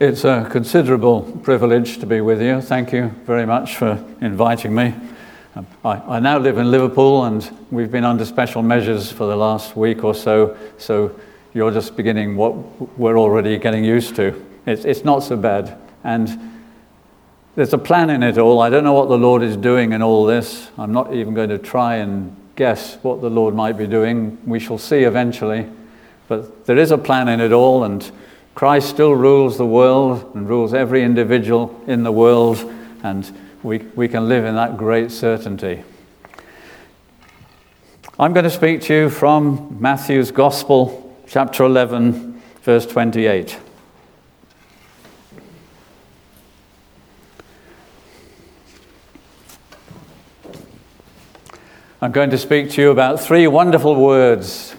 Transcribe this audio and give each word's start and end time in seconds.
It's 0.00 0.22
a 0.22 0.46
considerable 0.48 1.22
privilege 1.42 1.98
to 1.98 2.06
be 2.06 2.20
with 2.20 2.40
you. 2.40 2.60
Thank 2.60 2.92
you 2.92 3.08
very 3.26 3.44
much 3.44 3.74
for 3.74 4.00
inviting 4.20 4.72
me. 4.72 4.94
I, 5.84 5.96
I, 5.96 6.20
now 6.20 6.38
live 6.38 6.56
in 6.56 6.70
Liverpool 6.70 7.24
and 7.24 7.50
we've 7.72 7.90
been 7.90 8.04
under 8.04 8.24
special 8.24 8.62
measures 8.62 9.10
for 9.10 9.26
the 9.26 9.34
last 9.34 9.74
week 9.74 10.04
or 10.04 10.14
so, 10.14 10.56
so 10.78 11.18
you're 11.52 11.72
just 11.72 11.96
beginning 11.96 12.36
what 12.36 12.54
we're 12.96 13.18
already 13.18 13.58
getting 13.58 13.82
used 13.82 14.14
to. 14.14 14.40
It's, 14.66 14.84
it's 14.84 15.02
not 15.02 15.24
so 15.24 15.36
bad. 15.36 15.76
And 16.04 16.60
there's 17.56 17.72
a 17.72 17.78
plan 17.78 18.08
in 18.08 18.22
it 18.22 18.38
all. 18.38 18.62
I 18.62 18.70
don't 18.70 18.84
know 18.84 18.94
what 18.94 19.08
the 19.08 19.18
Lord 19.18 19.42
is 19.42 19.56
doing 19.56 19.90
in 19.90 20.00
all 20.00 20.24
this. 20.24 20.70
I'm 20.78 20.92
not 20.92 21.12
even 21.12 21.34
going 21.34 21.48
to 21.48 21.58
try 21.58 21.96
and 21.96 22.36
guess 22.54 22.98
what 23.02 23.20
the 23.20 23.30
Lord 23.30 23.52
might 23.52 23.76
be 23.76 23.88
doing. 23.88 24.38
We 24.46 24.60
shall 24.60 24.78
see 24.78 24.98
eventually. 24.98 25.68
But 26.28 26.66
there 26.66 26.78
is 26.78 26.92
a 26.92 26.98
plan 26.98 27.26
in 27.26 27.40
it 27.40 27.50
all, 27.50 27.82
and 27.82 28.08
Christ 28.58 28.88
still 28.88 29.14
rules 29.14 29.56
the 29.56 29.64
world 29.64 30.34
and 30.34 30.48
rules 30.48 30.74
every 30.74 31.04
individual 31.04 31.80
in 31.86 32.02
the 32.02 32.10
world, 32.10 32.58
and 33.04 33.32
we, 33.62 33.78
we 33.94 34.08
can 34.08 34.28
live 34.28 34.44
in 34.44 34.56
that 34.56 34.76
great 34.76 35.12
certainty. 35.12 35.84
I'm 38.18 38.32
going 38.32 38.42
to 38.42 38.50
speak 38.50 38.80
to 38.80 38.92
you 38.92 39.10
from 39.10 39.76
Matthew's 39.80 40.32
Gospel, 40.32 41.16
chapter 41.28 41.62
11, 41.62 42.42
verse 42.62 42.84
28. 42.84 43.60
I'm 52.02 52.10
going 52.10 52.30
to 52.30 52.38
speak 52.38 52.70
to 52.72 52.82
you 52.82 52.90
about 52.90 53.20
three 53.20 53.46
wonderful 53.46 53.94
words 53.94 54.74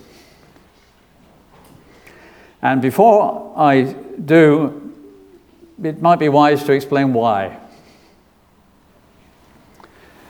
and 2.61 2.81
before 2.81 3.53
I 3.55 3.81
do, 3.83 4.93
it 5.81 6.01
might 6.01 6.19
be 6.19 6.29
wise 6.29 6.63
to 6.65 6.73
explain 6.73 7.13
why. 7.13 7.57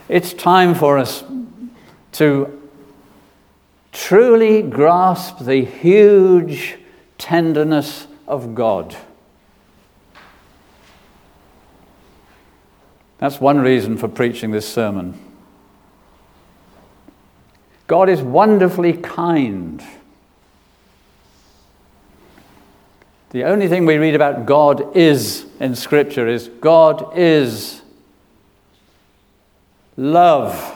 It's 0.07 0.33
time 0.33 0.75
for 0.75 0.97
us 0.97 1.23
to 2.13 2.59
truly 3.91 4.61
grasp 4.61 5.39
the 5.39 5.63
huge 5.63 6.77
tenderness 7.17 8.07
of 8.27 8.55
God. 8.55 8.95
That's 13.19 13.41
one 13.41 13.59
reason 13.59 13.97
for 13.97 14.07
preaching 14.07 14.51
this 14.51 14.67
sermon. 14.67 15.19
God 17.87 18.07
is 18.07 18.21
wonderfully 18.21 18.93
kind. 18.93 19.83
The 23.31 23.43
only 23.43 23.67
thing 23.67 23.85
we 23.85 23.97
read 23.97 24.15
about 24.15 24.47
God 24.47 24.97
is 24.97 25.45
in 25.59 25.75
Scripture 25.75 26.27
is 26.27 26.47
God 26.47 27.15
is 27.15 27.81
love. 29.95 30.75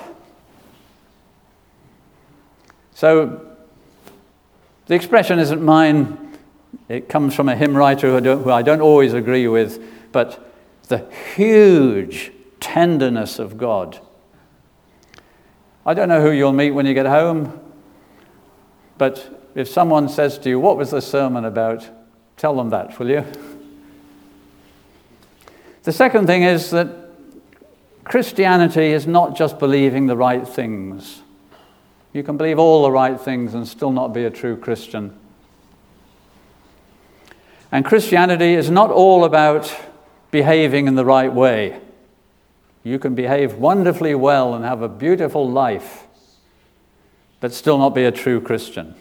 So 2.93 3.41
the 4.85 4.93
expression 4.93 5.39
isn't 5.39 5.63
mine. 5.63 6.37
It 6.89 7.09
comes 7.09 7.33
from 7.33 7.49
a 7.49 7.55
hymn 7.55 7.75
writer 7.75 8.19
who, 8.19 8.37
who 8.37 8.51
I 8.51 8.61
don't 8.61 8.81
always 8.81 9.13
agree 9.13 9.47
with, 9.47 9.83
but 10.11 10.53
the 10.89 11.09
huge 11.35 12.31
tenderness 12.59 13.39
of 13.39 13.57
God. 13.57 13.99
I 15.87 15.95
don't 15.95 16.07
know 16.07 16.21
who 16.21 16.31
you'll 16.31 16.53
meet 16.53 16.71
when 16.71 16.85
you 16.85 16.93
get 16.93 17.07
home, 17.07 17.59
but 18.99 19.49
if 19.55 19.67
someone 19.67 20.07
says 20.07 20.37
to 20.39 20.49
you, 20.49 20.59
What 20.59 20.77
was 20.77 20.91
the 20.91 21.01
sermon 21.01 21.45
about? 21.45 21.89
Tell 22.38 22.56
them 22.56 22.70
that, 22.70 22.98
will 23.00 23.09
you? 23.09 23.26
The 25.84 25.92
second 25.92 26.28
thing 26.28 26.44
is 26.44 26.72
that 26.72 26.88
Christianity 28.03 28.92
is 28.92 29.08
not 29.08 29.36
just 29.36 29.59
believing 29.59 30.08
the 30.08 30.17
right 30.17 30.48
things. 30.48 31.22
You 32.14 32.23
can 32.23 32.38
believe 32.38 32.60
all 32.60 32.83
the 32.83 32.92
right 32.92 33.20
things 33.20 33.54
and 33.54 33.67
still 33.67 33.92
not 33.92 34.14
be 34.14 34.23
a 34.23 34.30
true 34.30 34.55
Christian. 34.55 35.17
And 37.72 37.83
Christianity 37.83 38.54
is 38.54 38.70
not 38.70 38.92
all 38.92 39.26
about 39.26 39.76
behaving 40.30 40.88
in 40.88 40.95
the 40.95 41.05
right 41.05 41.33
way. 41.33 41.82
You 42.83 42.99
can 42.99 43.16
behave 43.16 43.55
wonderfully 43.55 44.14
well 44.14 44.54
and 44.54 44.64
have 44.64 44.82
a 44.82 44.89
beautiful 44.89 45.49
life, 45.49 46.04
but 47.39 47.54
still 47.54 47.77
not 47.77 47.95
be 47.95 48.04
a 48.04 48.11
true 48.11 48.39
Christian. 48.42 48.95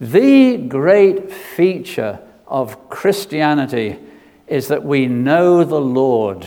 The 0.00 0.56
great 0.56 1.32
feature 1.32 2.20
of 2.46 2.88
Christianity 2.88 3.98
is 4.46 4.68
that 4.68 4.84
we 4.84 5.06
know 5.06 5.64
the 5.64 5.80
Lord, 5.80 6.46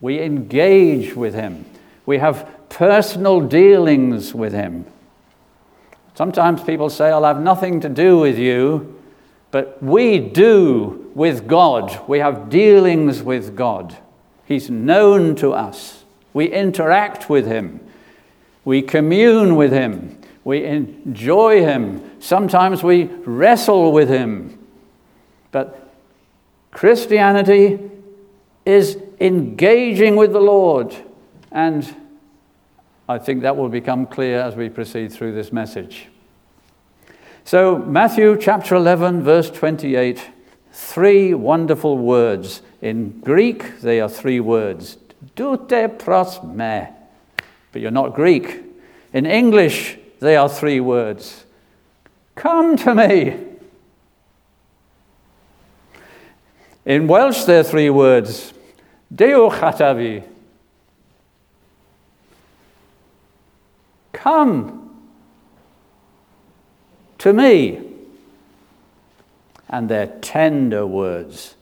we 0.00 0.20
engage 0.20 1.14
with 1.14 1.34
Him, 1.34 1.64
we 2.06 2.18
have 2.18 2.48
personal 2.68 3.40
dealings 3.40 4.34
with 4.34 4.52
Him. 4.52 4.86
Sometimes 6.14 6.62
people 6.62 6.90
say, 6.90 7.10
I'll 7.10 7.24
have 7.24 7.40
nothing 7.40 7.80
to 7.80 7.88
do 7.88 8.18
with 8.18 8.38
you, 8.38 9.00
but 9.50 9.82
we 9.82 10.18
do 10.18 11.10
with 11.14 11.46
God. 11.46 12.08
We 12.08 12.18
have 12.18 12.50
dealings 12.50 13.22
with 13.22 13.56
God. 13.56 13.96
He's 14.44 14.68
known 14.68 15.36
to 15.36 15.52
us. 15.52 16.04
We 16.32 16.46
interact 16.46 17.30
with 17.30 17.46
Him. 17.46 17.80
We 18.64 18.82
commune 18.82 19.56
with 19.56 19.72
Him. 19.72 20.17
We 20.48 20.64
enjoy 20.64 21.60
Him. 21.60 22.10
Sometimes 22.20 22.82
we 22.82 23.04
wrestle 23.04 23.92
with 23.92 24.08
Him. 24.08 24.58
But 25.52 25.92
Christianity 26.70 27.78
is 28.64 28.96
engaging 29.20 30.16
with 30.16 30.32
the 30.32 30.40
Lord. 30.40 30.96
And 31.52 31.94
I 33.06 33.18
think 33.18 33.42
that 33.42 33.58
will 33.58 33.68
become 33.68 34.06
clear 34.06 34.40
as 34.40 34.56
we 34.56 34.70
proceed 34.70 35.12
through 35.12 35.34
this 35.34 35.52
message. 35.52 36.06
So, 37.44 37.76
Matthew 37.76 38.38
chapter 38.40 38.74
11, 38.74 39.22
verse 39.22 39.50
28, 39.50 40.30
three 40.72 41.34
wonderful 41.34 41.98
words. 41.98 42.62
In 42.80 43.20
Greek, 43.20 43.82
they 43.82 44.00
are 44.00 44.08
three 44.08 44.40
words. 44.40 44.96
Deute 45.36 45.98
pros 45.98 46.42
me. 46.42 46.88
But 47.70 47.82
you're 47.82 47.90
not 47.90 48.14
Greek. 48.14 48.62
In 49.12 49.26
English, 49.26 49.98
they 50.20 50.36
are 50.36 50.48
three 50.48 50.80
words 50.80 51.44
Come 52.34 52.76
to 52.76 52.94
me. 52.94 53.36
In 56.86 57.06
Welsh, 57.06 57.44
they're 57.44 57.64
three 57.64 57.90
words 57.90 58.54
Dewch 59.14 59.62
ata 59.62 60.22
Come 64.12 64.78
to 67.18 67.32
me. 67.32 67.80
And 69.68 69.88
they're 69.88 70.06
tender 70.06 70.86
words. 70.86 71.54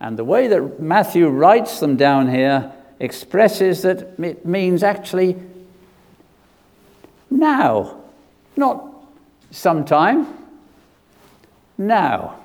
And 0.00 0.18
the 0.18 0.24
way 0.24 0.46
that 0.48 0.80
Matthew 0.80 1.28
writes 1.28 1.78
them 1.80 1.96
down 1.96 2.30
here 2.30 2.72
expresses 2.98 3.82
that 3.82 4.18
it 4.18 4.46
means 4.46 4.82
actually 4.82 5.36
now. 7.28 7.99
Not 8.56 8.84
sometime, 9.50 10.26
now. 11.78 12.38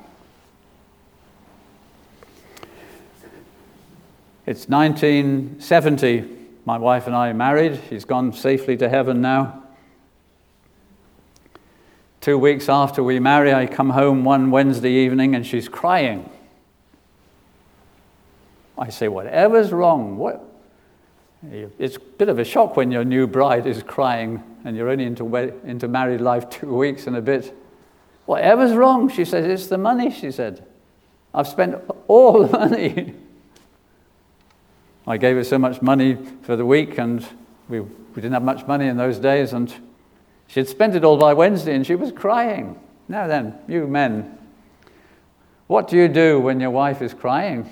It's 4.46 4.70
1970. 4.70 6.26
My 6.66 6.78
wife 6.78 7.08
and 7.08 7.16
I 7.16 7.34
married. 7.34 7.80
She's 7.90 8.06
gone 8.06 8.32
safely 8.34 8.78
to 8.78 8.88
heaven 8.90 9.22
now. 9.22 9.64
Two 12.22 12.38
weeks 12.38 12.70
after 12.70 13.04
we 13.04 13.20
marry, 13.20 13.54
I 13.54 13.68
come 13.68 13.92
home 13.92 14.24
one 14.24 14.50
Wednesday 14.50 14.92
evening 14.92 15.36
and 15.36 15.46
she's 15.46 15.68
crying. 15.68 16.30
I 18.78 18.90
say, 18.90 19.08
Whatever's 19.08 19.72
wrong? 19.72 20.18
What? 20.18 20.44
It's 21.52 21.98
a 21.98 22.00
bit 22.00 22.30
of 22.30 22.40
a 22.40 22.44
shock 22.44 22.76
when 22.76 22.92
your 22.92 23.04
new 23.04 23.28
bride 23.28 23.68
is 23.68 23.84
crying 23.84 24.44
and 24.64 24.76
you're 24.76 24.90
only 24.90 25.06
into, 25.06 25.36
into 25.66 25.88
married 25.88 26.22
life 26.22 26.50
two 26.50 26.76
weeks 26.76 27.08
and 27.08 27.16
a 27.16 27.22
bit. 27.22 27.56
Whatever's 28.26 28.74
wrong, 28.74 29.10
she 29.10 29.24
says, 29.26 29.46
it's 29.46 29.68
the 29.68 29.78
money, 29.78 30.10
she 30.10 30.32
said. 30.32 30.66
I've 31.34 31.48
spent 31.48 31.76
all 32.08 32.48
the 32.48 32.58
money. 32.58 33.14
I 35.08 35.18
gave 35.18 35.36
her 35.36 35.44
so 35.44 35.60
much 35.60 35.82
money 35.82 36.18
for 36.42 36.56
the 36.56 36.66
week, 36.66 36.98
and 36.98 37.26
we, 37.70 37.82
we 37.82 38.16
didn't 38.16 38.32
have 38.32 38.44
much 38.44 38.66
money 38.66 38.88
in 38.88 38.98
those 38.98 39.20
days, 39.20 39.54
and 39.54 39.72
she 40.48 40.60
had 40.60 40.68
spent 40.68 40.96
it 40.96 41.04
all 41.04 41.18
by 41.18 41.34
Wednesday, 41.34 41.76
and 41.76 41.86
she 41.86 41.94
was 41.94 42.12
crying. 42.12 42.80
Now 43.08 43.28
then, 43.28 43.54
you 43.68 43.86
men, 43.86 44.40
what 45.68 45.88
do 45.88 45.98
you 45.98 46.08
do 46.08 46.40
when 46.40 46.60
your 46.60 46.72
wife 46.72 47.04
is 47.04 47.14
crying? 47.14 47.70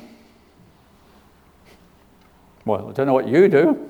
Well, 2.66 2.90
I 2.90 2.92
don't 2.94 3.08
know 3.08 3.14
what 3.14 3.28
you 3.28 3.48
do. 3.48 3.90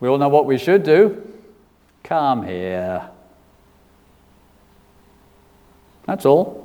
We 0.00 0.08
all 0.08 0.18
know 0.18 0.28
what 0.28 0.46
we 0.46 0.58
should 0.58 0.82
do. 0.82 1.24
Come 2.02 2.44
here. 2.44 3.08
That's 6.06 6.24
all. 6.24 6.64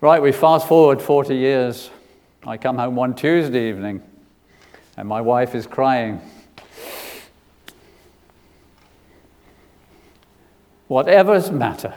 Right, 0.00 0.20
we 0.20 0.32
fast 0.32 0.66
forward 0.66 1.00
40 1.00 1.36
years. 1.36 1.90
I 2.46 2.56
come 2.56 2.76
home 2.78 2.94
one 2.94 3.14
Tuesday 3.14 3.68
evening, 3.68 4.02
and 4.96 5.08
my 5.08 5.20
wife 5.20 5.54
is 5.54 5.66
crying. 5.66 6.20
Whatever's 10.88 11.50
matter. 11.50 11.94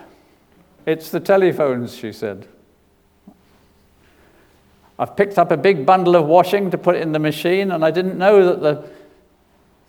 It's 0.86 1.12
the 1.12 1.20
telephones, 1.20 1.96
she 1.96 2.14
said. 2.14 2.48
I've 5.00 5.16
picked 5.16 5.38
up 5.38 5.52
a 5.52 5.58
big 5.58 5.86
bundle 5.86 6.16
of 6.16 6.26
washing 6.26 6.72
to 6.72 6.78
put 6.78 6.96
in 6.96 7.12
the 7.12 7.20
machine, 7.20 7.72
and 7.72 7.86
I 7.86 7.92
didn't 7.92 8.18
know 8.18 8.46
that 8.46 8.62
the, 8.62 8.90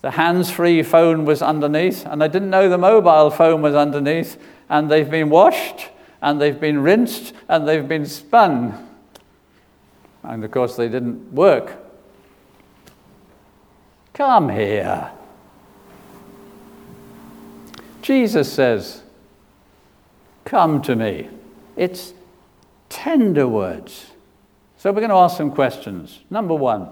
the 0.03 0.11
hands 0.13 0.51
free 0.51 0.83
phone 0.83 1.25
was 1.25 1.41
underneath, 1.41 2.05
and 2.07 2.23
I 2.23 2.29
didn't 2.29 2.51
know 2.51 2.69
the 2.69 2.79
mobile 2.79 3.31
phone 3.31 3.63
was 3.63 3.75
underneath, 3.75 4.37
and 4.69 4.91
they've 4.91 5.11
been 5.11 5.31
washed, 5.31 5.89
and 6.21 6.41
they've 6.41 6.61
been 6.61 6.83
rinsed, 6.83 7.33
and 7.49 7.67
they've 7.67 7.89
been 7.89 8.05
spun. 8.05 8.87
And 10.23 10.45
of 10.45 10.51
course, 10.51 10.77
they 10.77 10.89
didn't 10.89 11.33
work. 11.33 11.77
Come 14.13 14.51
here. 14.51 15.11
Jesus 18.03 18.53
says, 18.53 19.03
Come 20.45 20.83
to 20.83 20.97
me. 20.97 21.29
It's 21.77 22.15
tender 22.89 23.47
words. 23.47 24.13
So 24.79 24.93
we're 24.93 25.01
going 25.01 25.11
to 25.11 25.17
ask 25.17 25.37
some 25.37 25.51
questions. 25.51 26.21
Number 26.31 26.55
one, 26.55 26.89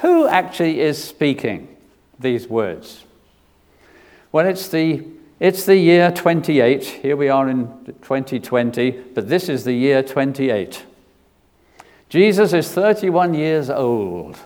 who 0.00 0.26
actually 0.26 0.80
is 0.80 1.02
speaking 1.02 1.76
these 2.18 2.48
words? 2.48 3.04
Well, 4.32 4.46
it's 4.46 4.68
the, 4.68 5.06
it's 5.38 5.64
the 5.64 5.76
year 5.76 6.10
28. 6.10 6.84
Here 6.84 7.16
we 7.16 7.28
are 7.28 7.48
in 7.48 7.68
2020, 8.02 8.90
but 9.14 9.28
this 9.28 9.48
is 9.48 9.62
the 9.62 9.72
year 9.72 10.02
28. 10.02 10.84
Jesus 12.08 12.52
is 12.52 12.72
31 12.72 13.34
years 13.34 13.70
old. 13.70 14.36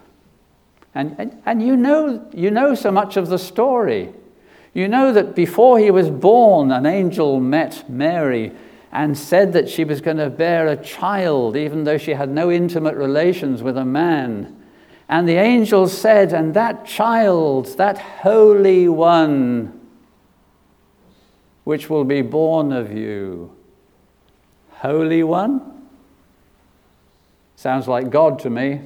And, 0.94 1.16
and, 1.18 1.42
and 1.46 1.62
you, 1.62 1.74
know, 1.74 2.28
you 2.34 2.50
know 2.50 2.74
so 2.74 2.90
much 2.90 3.16
of 3.16 3.28
the 3.28 3.38
story. 3.38 4.12
You 4.74 4.88
know 4.88 5.10
that 5.14 5.34
before 5.34 5.78
he 5.78 5.90
was 5.90 6.10
born, 6.10 6.70
an 6.70 6.84
angel 6.84 7.40
met 7.40 7.88
Mary 7.88 8.52
and 8.94 9.18
said 9.18 9.52
that 9.52 9.68
she 9.68 9.82
was 9.82 10.00
going 10.00 10.18
to 10.18 10.30
bear 10.30 10.68
a 10.68 10.76
child, 10.76 11.56
even 11.56 11.82
though 11.82 11.98
she 11.98 12.12
had 12.12 12.30
no 12.30 12.48
intimate 12.50 12.94
relations 12.94 13.60
with 13.60 13.76
a 13.76 13.84
man. 13.84 14.56
And 15.08 15.28
the 15.28 15.34
angel 15.34 15.88
said, 15.88 16.32
And 16.32 16.54
that 16.54 16.86
child, 16.86 17.76
that 17.76 17.98
Holy 17.98 18.88
One, 18.88 19.80
which 21.64 21.90
will 21.90 22.04
be 22.04 22.22
born 22.22 22.72
of 22.72 22.92
you, 22.92 23.56
Holy 24.74 25.24
One? 25.24 25.88
Sounds 27.56 27.88
like 27.88 28.10
God 28.10 28.38
to 28.40 28.50
me. 28.50 28.80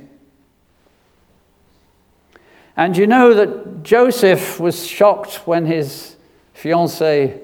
And 2.79 2.97
you 2.97 3.07
know 3.07 3.35
that 3.35 3.83
Joseph 3.83 4.59
was 4.59 4.87
shocked 4.87 5.47
when 5.47 5.67
his 5.67 6.17
fiancee 6.55 7.35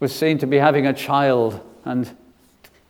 was 0.00 0.14
seen 0.14 0.38
to 0.38 0.46
be 0.46 0.56
having 0.56 0.86
a 0.86 0.92
child 0.92 1.60
and 1.84 2.14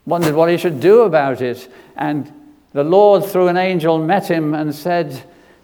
wondered 0.05 0.35
what 0.35 0.49
he 0.49 0.57
should 0.57 0.79
do 0.79 1.01
about 1.01 1.41
it. 1.41 1.71
And 1.95 2.31
the 2.73 2.83
Lord, 2.83 3.25
through 3.25 3.47
an 3.47 3.57
angel, 3.57 3.97
met 3.97 4.29
him 4.29 4.53
and 4.53 4.73
said, 4.73 5.23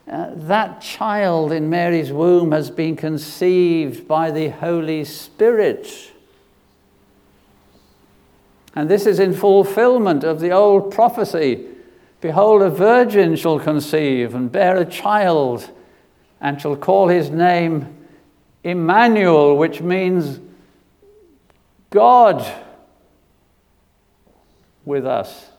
uh, 0.09 0.31
That 0.33 0.81
child 0.81 1.51
in 1.51 1.69
Mary's 1.69 2.11
womb 2.11 2.51
has 2.51 2.69
been 2.69 2.95
conceived 2.95 4.07
by 4.07 4.31
the 4.31 4.49
Holy 4.49 5.03
Spirit. 5.05 6.11
And 8.75 8.89
this 8.89 9.05
is 9.05 9.19
in 9.19 9.33
fulfillment 9.33 10.23
of 10.23 10.39
the 10.39 10.51
old 10.51 10.93
prophecy 10.93 11.67
Behold, 12.23 12.61
a 12.61 12.69
virgin 12.69 13.35
shall 13.35 13.59
conceive 13.59 14.33
and 14.33 14.49
bear 14.49 14.77
a 14.77 14.85
child, 14.85 15.69
and 16.39 16.61
shall 16.61 16.77
call 16.77 17.09
his 17.09 17.29
name 17.29 17.97
Emmanuel, 18.63 19.57
which 19.57 19.81
means 19.81 20.39
God 21.93 22.45
with 24.83 25.05
us. 25.05 25.51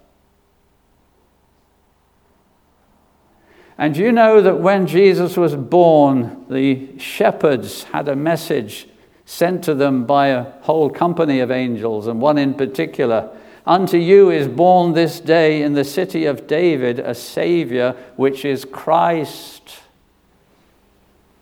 And 3.78 3.96
you 3.96 4.12
know 4.12 4.40
that 4.40 4.60
when 4.60 4.86
Jesus 4.86 5.36
was 5.36 5.56
born, 5.56 6.44
the 6.48 6.98
shepherds 6.98 7.84
had 7.84 8.08
a 8.08 8.16
message 8.16 8.88
sent 9.24 9.64
to 9.64 9.74
them 9.74 10.04
by 10.04 10.28
a 10.28 10.42
whole 10.62 10.90
company 10.90 11.40
of 11.40 11.50
angels, 11.50 12.06
and 12.06 12.20
one 12.20 12.38
in 12.38 12.54
particular 12.54 13.30
Unto 13.66 13.96
you 13.96 14.30
is 14.30 14.46
born 14.46 14.92
this 14.92 15.20
day 15.20 15.62
in 15.62 15.72
the 15.72 15.84
city 15.84 16.26
of 16.26 16.46
David 16.46 16.98
a 16.98 17.14
Savior, 17.14 17.96
which 18.16 18.44
is 18.44 18.66
Christ 18.66 19.78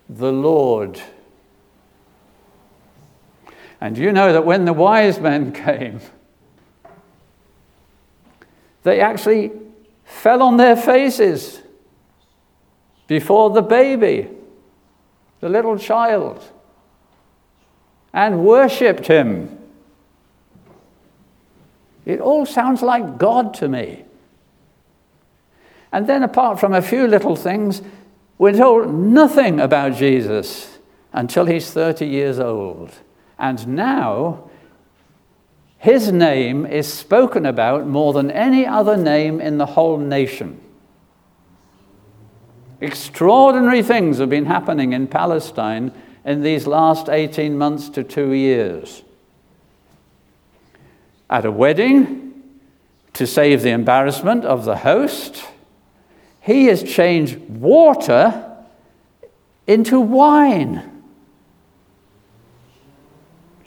the 0.07 0.31
Lord. 0.31 1.01
And 3.83 3.97
you 3.97 4.13
know 4.13 4.31
that 4.31 4.45
when 4.45 4.63
the 4.63 4.71
wise 4.71 5.19
men 5.19 5.51
came, 5.51 5.99
they 8.83 9.01
actually 9.01 9.51
fell 10.05 10.41
on 10.41 10.55
their 10.55 10.77
faces 10.77 11.61
before 13.07 13.49
the 13.49 13.61
baby, 13.61 14.29
the 15.41 15.49
little 15.49 15.77
child, 15.77 16.41
and 18.13 18.45
worshipped 18.45 19.07
him. 19.07 19.59
It 22.05 22.21
all 22.21 22.45
sounds 22.45 22.81
like 22.81 23.17
God 23.17 23.53
to 23.55 23.67
me. 23.67 24.05
And 25.91 26.07
then, 26.07 26.23
apart 26.23 26.57
from 26.57 26.73
a 26.73 26.81
few 26.81 27.05
little 27.05 27.35
things, 27.35 27.81
we're 28.37 28.53
told 28.53 28.93
nothing 28.93 29.59
about 29.59 29.95
Jesus 29.95 30.79
until 31.11 31.43
he's 31.43 31.69
30 31.69 32.07
years 32.07 32.39
old. 32.39 32.93
And 33.37 33.67
now, 33.69 34.49
his 35.77 36.11
name 36.11 36.65
is 36.65 36.91
spoken 36.91 37.45
about 37.45 37.87
more 37.87 38.13
than 38.13 38.31
any 38.31 38.65
other 38.65 38.95
name 38.95 39.41
in 39.41 39.57
the 39.57 39.65
whole 39.65 39.97
nation. 39.97 40.59
Extraordinary 42.79 43.83
things 43.83 44.17
have 44.19 44.29
been 44.29 44.45
happening 44.45 44.93
in 44.93 45.07
Palestine 45.07 45.91
in 46.25 46.41
these 46.41 46.67
last 46.67 47.09
18 47.09 47.57
months 47.57 47.89
to 47.89 48.03
two 48.03 48.31
years 48.31 49.03
at 51.29 51.45
a 51.45 51.51
wedding 51.51 52.43
to 53.13 53.25
save 53.25 53.61
the 53.61 53.71
embarrassment 53.71 54.45
of 54.45 54.65
the 54.65 54.77
host. 54.77 55.43
He 56.41 56.65
has 56.65 56.83
changed 56.83 57.37
water 57.49 58.55
into 59.65 59.99
wine. 59.99 60.92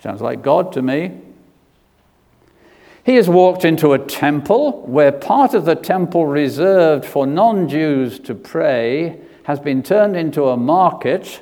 Sounds 0.07 0.23
like 0.23 0.41
God 0.41 0.73
to 0.75 0.83
me. 0.83 1.21
He 3.03 3.17
has 3.17 3.29
walked 3.29 3.65
into 3.65 3.93
a 3.93 3.99
temple 3.99 4.83
where 4.83 5.11
part 5.11 5.53
of 5.53 5.65
the 5.65 5.75
temple 5.75 6.27
reserved 6.27 7.05
for 7.05 7.27
non 7.27 7.69
Jews 7.69 8.21
to 8.21 8.33
pray 8.33 9.19
has 9.47 9.59
been 9.59 9.83
turned 9.83 10.17
into 10.17 10.45
a 10.45 10.57
market, 10.57 11.41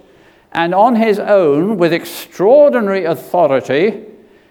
and 0.50 0.74
on 0.74 0.96
his 0.96 1.18
own, 1.18 1.76
with 1.76 1.92
extraordinary 1.92 3.04
authority, 3.04 4.06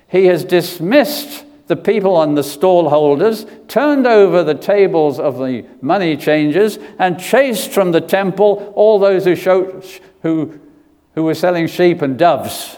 he 0.08 0.25
has 0.25 0.46
dismissed 0.46 1.43
the 1.65 1.75
people 1.75 2.22
and 2.22 2.38
the 2.38 2.43
stall 2.43 2.89
holders, 2.89 3.48
turned 3.67 4.05
over 4.05 4.43
the 4.43 4.53
tables 4.53 5.20
of 5.20 5.39
the 5.39 5.65
money 5.82 6.15
changers, 6.15 6.77
and 7.00 7.20
chased 7.20 7.72
from 7.72 7.91
the 7.91 8.01
temple 8.01 8.74
all 8.75 9.00
those 9.00 9.25
who, 9.25 9.36
showed, 9.36 9.84
who, 10.22 10.60
who 11.15 11.24
were 11.24 11.34
selling 11.34 11.65
sheep 11.65 12.03
and 12.03 12.20
doves. 12.20 12.77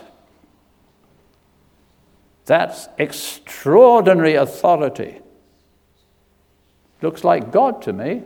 That's 2.46 2.88
extraordinary 2.98 4.36
authority. 4.36 5.20
Looks 7.02 7.24
like 7.24 7.52
God 7.52 7.82
to 7.84 7.94
me. 7.94 8.24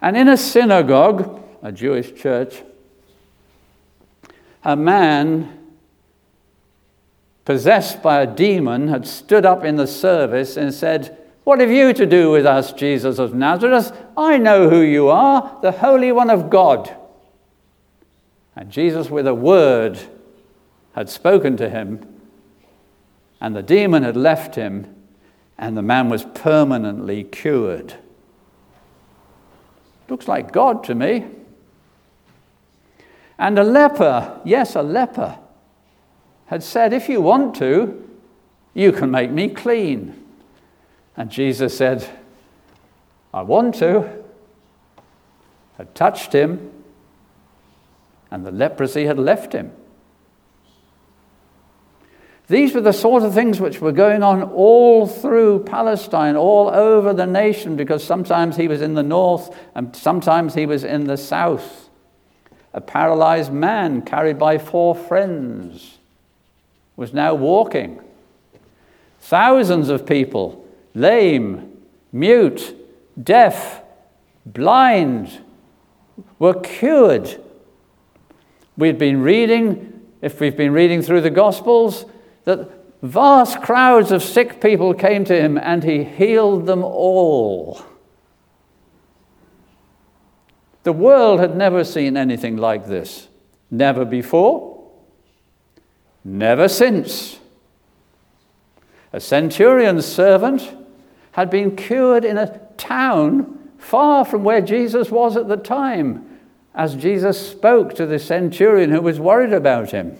And 0.00 0.16
in 0.16 0.28
a 0.28 0.36
synagogue, 0.36 1.42
a 1.62 1.72
Jewish 1.72 2.14
church, 2.14 2.62
a 4.62 4.76
man 4.76 5.60
possessed 7.44 8.02
by 8.02 8.22
a 8.22 8.26
demon, 8.26 8.88
had 8.88 9.06
stood 9.06 9.44
up 9.44 9.64
in 9.64 9.76
the 9.76 9.86
service 9.86 10.56
and 10.56 10.72
said, 10.72 11.16
What 11.44 11.60
have 11.60 11.70
you 11.70 11.92
to 11.92 12.06
do 12.06 12.30
with 12.30 12.46
us, 12.46 12.72
Jesus 12.72 13.18
of 13.18 13.34
Nazareth? 13.34 13.96
I 14.16 14.38
know 14.38 14.70
who 14.70 14.80
you 14.80 15.08
are, 15.08 15.58
the 15.60 15.72
Holy 15.72 16.12
One 16.12 16.30
of 16.30 16.50
God. 16.50 16.94
And 18.56 18.70
Jesus, 18.70 19.10
with 19.10 19.26
a 19.26 19.34
word, 19.34 19.98
had 20.94 21.08
spoken 21.08 21.56
to 21.56 21.68
him, 21.68 22.00
and 23.40 23.54
the 23.54 23.62
demon 23.62 24.02
had 24.02 24.16
left 24.16 24.54
him, 24.54 24.94
and 25.58 25.76
the 25.76 25.82
man 25.82 26.08
was 26.08 26.24
permanently 26.34 27.24
cured. 27.24 27.94
Looks 30.08 30.28
like 30.28 30.52
God 30.52 30.84
to 30.84 30.94
me. 30.94 31.26
And 33.38 33.58
a 33.58 33.64
leper, 33.64 34.40
yes, 34.44 34.76
a 34.76 34.82
leper 34.82 35.38
had 36.46 36.62
said, 36.62 36.92
If 36.92 37.08
you 37.08 37.20
want 37.20 37.54
to, 37.56 38.00
You 38.74 38.90
can 38.90 39.10
make 39.10 39.30
me 39.30 39.48
clean. 39.48 40.20
And 41.16 41.30
Jesus 41.30 41.76
said, 41.76 42.08
I 43.32 43.42
want 43.42 43.76
to. 43.76 44.24
Had 45.78 45.94
touched 45.94 46.32
him, 46.32 46.70
and 48.30 48.44
the 48.44 48.50
leprosy 48.50 49.06
had 49.06 49.18
left 49.18 49.52
him. 49.52 49.72
These 52.46 52.74
were 52.74 52.82
the 52.82 52.92
sort 52.92 53.22
of 53.22 53.32
things 53.32 53.58
which 53.58 53.80
were 53.80 53.92
going 53.92 54.22
on 54.22 54.42
all 54.42 55.06
through 55.06 55.64
Palestine, 55.64 56.36
all 56.36 56.68
over 56.68 57.14
the 57.14 57.26
nation, 57.26 57.74
because 57.74 58.04
sometimes 58.04 58.56
he 58.56 58.68
was 58.68 58.82
in 58.82 58.94
the 58.94 59.02
north 59.02 59.56
and 59.74 59.96
sometimes 59.96 60.54
he 60.54 60.66
was 60.66 60.84
in 60.84 61.04
the 61.04 61.16
south. 61.16 61.88
A 62.74 62.80
paralyzed 62.80 63.52
man 63.52 64.02
carried 64.02 64.38
by 64.38 64.58
four 64.58 64.94
friends 64.94 65.98
was 66.96 67.14
now 67.14 67.34
walking. 67.34 68.00
Thousands 69.20 69.88
of 69.88 70.04
people, 70.04 70.66
lame, 70.94 71.78
mute, 72.12 72.76
deaf, 73.20 73.80
blind, 74.44 75.40
were 76.38 76.60
cured. 76.60 77.40
We'd 78.76 78.98
been 78.98 79.22
reading, 79.22 80.02
if 80.20 80.40
we've 80.40 80.56
been 80.56 80.72
reading 80.72 81.00
through 81.00 81.22
the 81.22 81.30
Gospels, 81.30 82.04
that 82.44 82.70
vast 83.02 83.60
crowds 83.60 84.10
of 84.12 84.22
sick 84.22 84.60
people 84.60 84.94
came 84.94 85.24
to 85.24 85.38
him 85.38 85.58
and 85.58 85.84
he 85.84 86.04
healed 86.04 86.66
them 86.66 86.82
all. 86.82 87.82
The 90.84 90.92
world 90.92 91.40
had 91.40 91.56
never 91.56 91.84
seen 91.84 92.16
anything 92.16 92.56
like 92.56 92.86
this. 92.86 93.28
Never 93.70 94.04
before, 94.04 94.90
never 96.22 96.68
since. 96.68 97.38
A 99.12 99.20
centurion's 99.20 100.06
servant 100.06 100.74
had 101.32 101.50
been 101.50 101.74
cured 101.76 102.24
in 102.24 102.36
a 102.36 102.60
town 102.76 103.70
far 103.78 104.24
from 104.24 104.44
where 104.44 104.60
Jesus 104.60 105.10
was 105.10 105.36
at 105.36 105.48
the 105.48 105.56
time, 105.56 106.38
as 106.74 106.94
Jesus 106.94 107.50
spoke 107.50 107.94
to 107.94 108.06
the 108.06 108.18
centurion 108.18 108.90
who 108.90 109.00
was 109.00 109.18
worried 109.18 109.52
about 109.52 109.90
him 109.90 110.16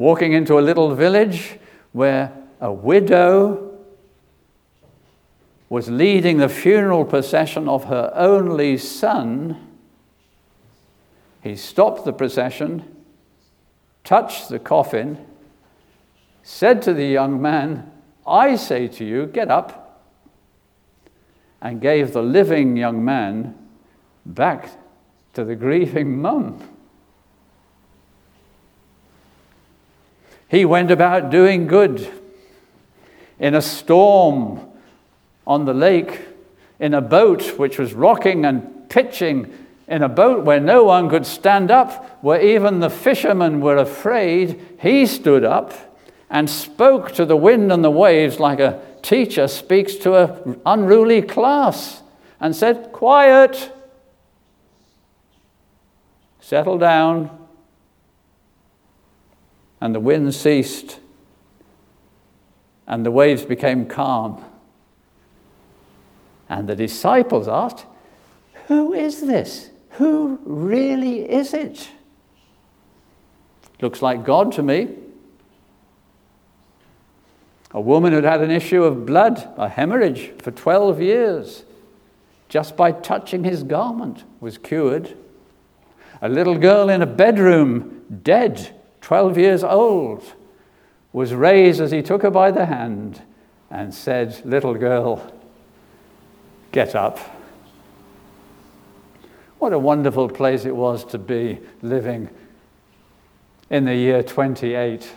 walking 0.00 0.32
into 0.32 0.58
a 0.58 0.62
little 0.62 0.94
village 0.94 1.58
where 1.92 2.32
a 2.58 2.72
widow 2.72 3.78
was 5.68 5.90
leading 5.90 6.38
the 6.38 6.48
funeral 6.48 7.04
procession 7.04 7.68
of 7.68 7.84
her 7.84 8.10
only 8.14 8.78
son. 8.78 9.76
He 11.42 11.54
stopped 11.54 12.06
the 12.06 12.14
procession, 12.14 12.96
touched 14.02 14.48
the 14.48 14.58
coffin, 14.58 15.18
said 16.42 16.80
to 16.80 16.94
the 16.94 17.04
young 17.04 17.42
man, 17.42 17.92
I 18.26 18.56
say 18.56 18.88
to 18.88 19.04
you, 19.04 19.26
get 19.26 19.50
up, 19.50 20.02
and 21.60 21.78
gave 21.78 22.14
the 22.14 22.22
living 22.22 22.74
young 22.74 23.04
man 23.04 23.54
back 24.24 24.70
to 25.34 25.44
the 25.44 25.56
grieving 25.56 26.22
mum. 26.22 26.69
He 30.50 30.64
went 30.64 30.90
about 30.90 31.30
doing 31.30 31.68
good 31.68 32.10
in 33.38 33.54
a 33.54 33.62
storm 33.62 34.60
on 35.46 35.64
the 35.64 35.72
lake, 35.72 36.22
in 36.80 36.92
a 36.92 37.00
boat 37.00 37.56
which 37.56 37.78
was 37.78 37.94
rocking 37.94 38.44
and 38.44 38.90
pitching, 38.90 39.52
in 39.86 40.02
a 40.02 40.08
boat 40.08 40.44
where 40.44 40.58
no 40.58 40.84
one 40.84 41.08
could 41.08 41.24
stand 41.24 41.70
up, 41.70 42.18
where 42.20 42.40
even 42.40 42.80
the 42.80 42.90
fishermen 42.90 43.60
were 43.60 43.76
afraid. 43.76 44.60
He 44.80 45.06
stood 45.06 45.44
up 45.44 45.72
and 46.28 46.50
spoke 46.50 47.12
to 47.12 47.24
the 47.24 47.36
wind 47.36 47.70
and 47.70 47.84
the 47.84 47.90
waves 47.90 48.40
like 48.40 48.58
a 48.58 48.80
teacher 49.02 49.46
speaks 49.46 49.94
to 49.96 50.14
an 50.16 50.60
unruly 50.66 51.22
class 51.22 52.02
and 52.40 52.56
said, 52.56 52.90
Quiet, 52.90 53.72
settle 56.40 56.78
down 56.78 57.39
and 59.80 59.94
the 59.94 60.00
wind 60.00 60.34
ceased, 60.34 60.98
and 62.86 63.06
the 63.06 63.10
waves 63.10 63.44
became 63.44 63.86
calm. 63.86 64.44
And 66.48 66.68
the 66.68 66.76
disciples 66.76 67.48
asked, 67.48 67.86
Who 68.66 68.92
is 68.92 69.20
this? 69.20 69.70
Who 69.90 70.40
really 70.44 71.20
is 71.30 71.54
it? 71.54 71.88
Looks 73.80 74.02
like 74.02 74.24
God 74.24 74.52
to 74.52 74.62
me. 74.62 74.88
A 77.72 77.80
woman 77.80 78.12
who'd 78.12 78.24
had 78.24 78.42
an 78.42 78.50
issue 78.50 78.82
of 78.82 79.06
blood, 79.06 79.48
a 79.56 79.68
hemorrhage, 79.68 80.32
for 80.38 80.50
12 80.50 81.00
years, 81.00 81.64
just 82.48 82.76
by 82.76 82.90
touching 82.90 83.44
his 83.44 83.62
garment, 83.62 84.24
was 84.40 84.58
cured. 84.58 85.16
A 86.20 86.28
little 86.28 86.58
girl 86.58 86.90
in 86.90 87.00
a 87.00 87.06
bedroom, 87.06 88.04
dead, 88.24 88.74
12 89.10 89.38
years 89.38 89.64
old, 89.64 90.22
was 91.12 91.34
raised 91.34 91.80
as 91.80 91.90
he 91.90 92.00
took 92.00 92.22
her 92.22 92.30
by 92.30 92.52
the 92.52 92.66
hand 92.66 93.20
and 93.68 93.92
said, 93.92 94.40
Little 94.44 94.74
girl, 94.74 95.32
get 96.70 96.94
up. 96.94 97.18
What 99.58 99.72
a 99.72 99.80
wonderful 99.80 100.28
place 100.28 100.64
it 100.64 100.76
was 100.76 101.04
to 101.06 101.18
be 101.18 101.58
living 101.82 102.30
in 103.68 103.84
the 103.84 103.96
year 103.96 104.22
28 104.22 105.10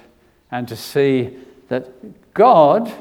and 0.50 0.68
to 0.70 0.76
see 0.76 1.38
that 1.68 2.34
God 2.34 2.92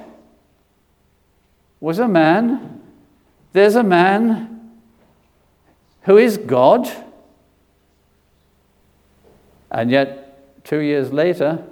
was 1.81 2.01
a 2.01 2.07
man. 2.07 2.83
There's 3.55 3.77
a 3.77 3.83
man 3.83 4.75
who 6.03 6.19
is 6.19 6.37
God, 6.37 6.87
and 9.71 9.91
yet 9.91 10.22
two 10.65 10.79
years 10.79 11.13
later, 11.13 11.65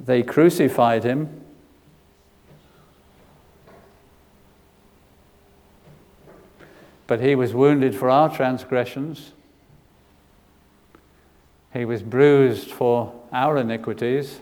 they 0.00 0.22
crucified 0.22 1.04
him. 1.04 1.40
But 7.06 7.20
he 7.20 7.34
was 7.34 7.52
wounded 7.52 7.94
for 7.94 8.08
our 8.08 8.34
transgressions. 8.34 9.32
He 11.72 11.84
was 11.84 12.02
bruised 12.02 12.70
for 12.70 13.12
our 13.32 13.58
iniquities. 13.58 14.40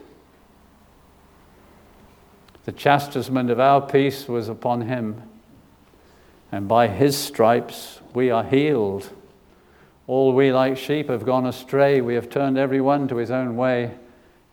The 2.64 2.73
chastisement 2.73 3.50
of 3.50 3.59
our 3.59 3.81
peace 3.81 4.29
was 4.29 4.49
upon 4.49 4.83
him, 4.83 5.23
and 6.52 6.69
by 6.69 6.87
his 6.87 7.17
stripes 7.17 8.00
we 8.14 8.31
are 8.31 8.45
healed. 8.45 9.11
All 10.12 10.35
we 10.35 10.52
like 10.52 10.76
sheep 10.76 11.09
have 11.09 11.25
gone 11.25 11.47
astray. 11.47 12.02
We 12.02 12.16
have 12.16 12.28
turned 12.28 12.59
every 12.59 12.83
one 12.83 13.09
to 13.09 13.16
his 13.16 13.31
own 13.31 13.57
way, 13.57 13.92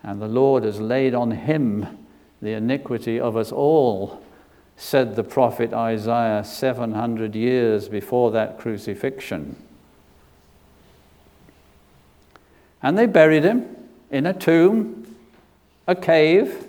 and 0.01 0.22
the 0.22 0.28
Lord 0.30 0.63
has 0.63 0.80
laid 0.80 1.13
on 1.13 1.32
him 1.32 2.08
the 2.42 2.54
iniquity 2.54 3.20
of 3.20 3.36
us 3.36 3.51
all, 3.51 4.24
said 4.78 5.18
the 5.18 5.24
prophet 5.25 5.74
Isaiah 5.74 6.46
700 6.46 7.36
years 7.36 7.89
before 7.89 8.32
that 8.32 8.58
crucifixion. 8.58 9.58
And 12.82 12.98
they 12.98 13.06
buried 13.06 13.44
him 13.44 13.66
in 14.10 14.25
a 14.25 14.34
tomb, 14.34 15.13
a 15.86 15.94
cave. 15.94 16.68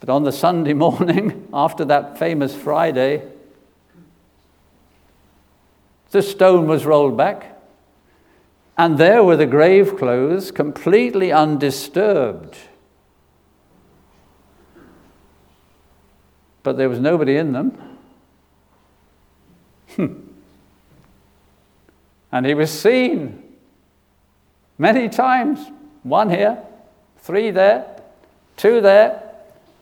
But 0.00 0.08
on 0.08 0.22
the 0.22 0.32
Sunday 0.32 0.72
morning, 0.88 1.46
after 1.52 1.84
that 1.84 2.18
famous 2.18 2.56
Friday, 2.56 3.22
the 6.10 6.22
stone 6.22 6.66
was 6.66 6.86
rolled 6.86 7.16
back, 7.16 7.58
and 8.76 8.98
there 8.98 9.22
were 9.24 9.36
the 9.36 9.46
grave 9.46 9.96
clothes, 9.96 10.50
completely 10.50 11.32
undisturbed. 11.32 12.56
But 16.62 16.76
there 16.76 16.88
was 16.88 17.00
nobody 17.00 17.36
in 17.36 17.52
them. 17.52 17.98
Hmm. 19.96 20.14
and 22.30 22.46
he 22.46 22.54
was 22.54 22.70
seen 22.70 23.42
many 24.76 25.08
times 25.08 25.70
one 26.02 26.30
here, 26.30 26.62
three 27.18 27.50
there, 27.50 28.00
two 28.56 28.80
there, 28.80 29.22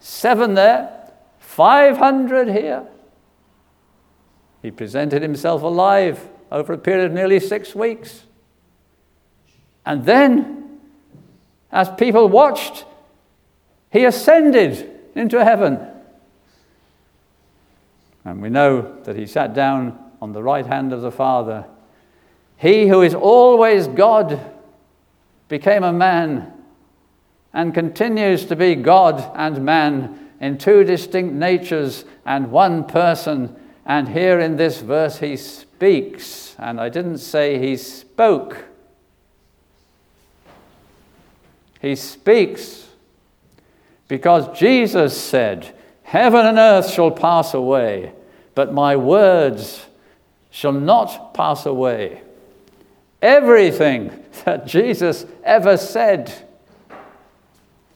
seven 0.01 0.55
there, 0.55 0.97
500 1.41 2.49
here. 2.49 2.87
He 4.67 4.73
presented 4.73 5.23
himself 5.23 5.63
alive 5.63 6.29
over 6.51 6.73
a 6.73 6.79
period 6.79 7.07
of 7.07 7.13
nearly 7.13 7.39
six 7.39 7.73
weeks. 7.73 8.25
And 9.85 10.05
then, 10.05 10.81
as 11.71 11.89
people 11.91 12.29
watched, 12.29 12.85
he 13.93 14.05
ascended 14.05 14.91
into 15.15 15.45
heaven. 15.45 15.79
And 18.25 18.43
we 18.43 18.51
know 18.51 19.01
that 19.05 19.15
he 19.15 19.25
sat 19.25 19.55
down 19.55 19.97
on 20.21 20.33
the 20.33 20.43
right 20.43 20.67
hand 20.67 20.93
of 20.93 21.01
the 21.01 21.13
Father. 21.13 21.65
He 22.57 22.89
who 22.89 23.03
is 23.03 23.15
always 23.15 23.87
God 23.87 24.53
became 25.47 25.85
a 25.85 25.93
man 25.93 26.53
and 27.53 27.73
continues 27.73 28.45
to 28.47 28.57
be 28.57 28.75
God 28.75 29.31
and 29.37 29.65
man 29.65 30.31
in 30.41 30.59
two 30.59 30.83
distinct 30.83 31.35
natures 31.35 32.05
and 32.25 32.51
one 32.51 32.83
person. 32.83 33.57
And 33.87 34.09
here 34.09 34.41
in 34.41 34.57
this 34.57 34.81
verse, 34.81 35.19
he 35.19 35.37
speaks. 35.37 36.57
And 36.59 36.81
I 36.81 36.89
didn't 36.89 37.19
say 37.19 37.59
he 37.59 37.77
spoke, 37.77 38.65
he 41.81 41.95
speaks. 41.95 42.83
Because 44.09 44.57
Jesus 44.57 45.21
said, 45.21 45.75
Heaven 46.03 46.47
and 46.47 46.59
earth 46.59 46.91
shall 46.91 47.11
pass 47.11 47.55
away, 47.55 48.13
but 48.55 48.73
my 48.73 48.95
words 48.95 49.87
shall 50.51 50.73
not 50.73 51.35
pass 51.35 51.67
away. 51.67 52.23
Everything 53.21 54.25
that 54.45 54.67
Jesus 54.67 55.27
ever 55.43 55.77
said, 55.77 56.33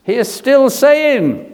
he 0.03 0.15
is 0.15 0.33
still 0.33 0.69
saying. 0.69 1.50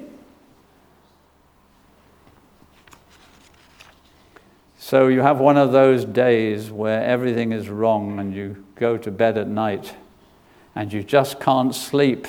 So 4.87 5.09
you 5.09 5.21
have 5.23 5.41
one 5.41 5.57
of 5.57 5.73
those 5.73 6.05
days 6.05 6.71
where 6.71 7.03
everything 7.03 7.51
is 7.51 7.69
wrong 7.69 8.21
and 8.21 8.33
you 8.33 8.65
go 8.77 8.97
to 8.97 9.11
bed 9.11 9.37
at 9.37 9.49
night 9.49 9.97
and 10.77 10.93
you 10.93 11.03
just 11.03 11.41
can't 11.41 11.75
sleep. 11.75 12.29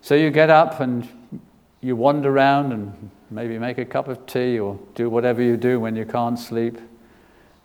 So 0.00 0.14
you 0.14 0.30
get 0.30 0.48
up 0.48 0.80
and 0.80 1.06
you 1.82 1.96
wander 1.96 2.30
around 2.30 2.72
and 2.72 3.10
maybe 3.30 3.58
make 3.58 3.76
a 3.76 3.84
cup 3.84 4.08
of 4.08 4.24
tea 4.24 4.58
or 4.58 4.80
do 4.94 5.10
whatever 5.10 5.42
you 5.42 5.58
do 5.58 5.80
when 5.80 5.94
you 5.96 6.06
can't 6.06 6.38
sleep. 6.38 6.78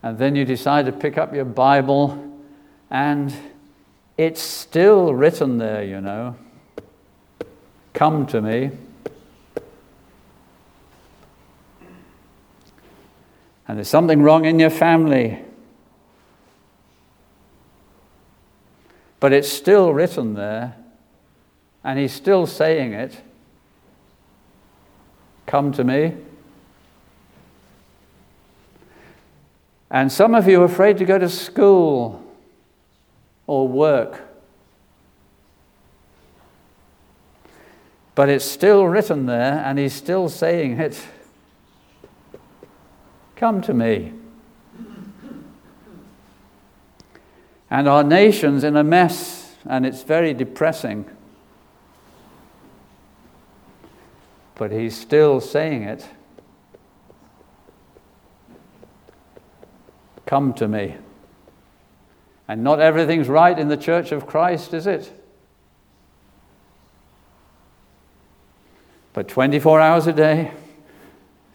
And 0.01 0.17
then 0.17 0.35
you 0.35 0.43
decide 0.43 0.85
to 0.85 0.91
pick 0.91 1.17
up 1.17 1.33
your 1.33 1.45
Bible, 1.45 2.37
and 2.91 3.33
it's 4.17 4.41
still 4.41 5.13
written 5.13 5.57
there, 5.57 5.85
you 5.85 6.01
know. 6.01 6.35
Come 7.93 8.25
to 8.25 8.41
me. 8.41 8.71
And 13.73 13.79
there's 13.79 13.89
something 13.89 14.21
wrong 14.21 14.45
in 14.45 14.59
your 14.59 14.69
family. 14.69 15.39
But 19.19 19.33
it's 19.33 19.49
still 19.49 19.91
written 19.91 20.35
there, 20.35 20.75
and 21.83 21.97
he's 21.97 22.13
still 22.13 22.45
saying 22.45 22.93
it. 22.93 23.19
Come 25.47 25.71
to 25.71 25.83
me. 25.83 26.13
And 29.89 30.11
some 30.11 30.35
of 30.35 30.47
you 30.47 30.61
are 30.61 30.65
afraid 30.65 30.99
to 30.99 31.05
go 31.05 31.17
to 31.17 31.27
school 31.27 32.23
or 33.47 33.67
work. 33.67 34.21
But 38.13 38.29
it's 38.29 38.45
still 38.45 38.85
written 38.85 39.25
there, 39.25 39.63
and 39.65 39.79
he's 39.79 39.93
still 39.93 40.29
saying 40.29 40.79
it. 40.79 41.03
Come 43.43 43.62
to 43.63 43.73
me. 43.73 44.13
And 47.69 47.89
our 47.89 48.01
nation's 48.01 48.63
in 48.63 48.77
a 48.77 48.85
mess, 48.85 49.57
and 49.65 49.85
it's 49.85 50.03
very 50.03 50.33
depressing. 50.33 51.09
but 54.55 54.71
he's 54.71 54.97
still 54.97 55.41
saying 55.41 55.83
it. 55.83 56.07
Come 60.25 60.53
to 60.53 60.69
me. 60.69 60.95
And 62.47 62.63
not 62.63 62.79
everything's 62.79 63.27
right 63.27 63.59
in 63.59 63.67
the 63.67 63.75
church 63.75 64.13
of 64.13 64.25
Christ, 64.25 64.73
is 64.73 64.88
it? 64.88 65.12
But 69.12 69.27
24 69.27 69.81
hours 69.81 70.07
a 70.07 70.13
day, 70.13 70.53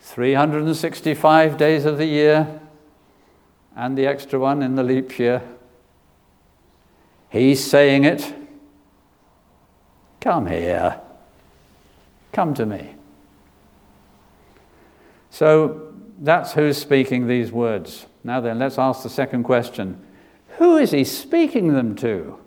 365 0.08 1.58
days 1.58 1.84
of 1.84 1.98
the 1.98 2.06
year, 2.06 2.60
and 3.76 3.96
the 3.96 4.06
extra 4.06 4.38
one 4.38 4.62
in 4.62 4.74
the 4.74 4.82
leap 4.82 5.18
year, 5.18 5.42
he's 7.28 7.62
saying 7.62 8.04
it. 8.04 8.34
Come 10.18 10.46
here. 10.46 10.98
Come 12.32 12.54
to 12.54 12.64
me. 12.64 12.94
So 15.28 15.92
that's 16.18 16.54
who's 16.54 16.78
speaking 16.78 17.28
these 17.28 17.52
words. 17.52 18.06
Now 18.24 18.40
then, 18.40 18.58
let's 18.58 18.78
ask 18.78 19.02
the 19.02 19.10
second 19.10 19.44
question 19.44 20.02
Who 20.56 20.78
is 20.78 20.90
he 20.90 21.04
speaking 21.04 21.74
them 21.74 21.94
to? 21.96 22.38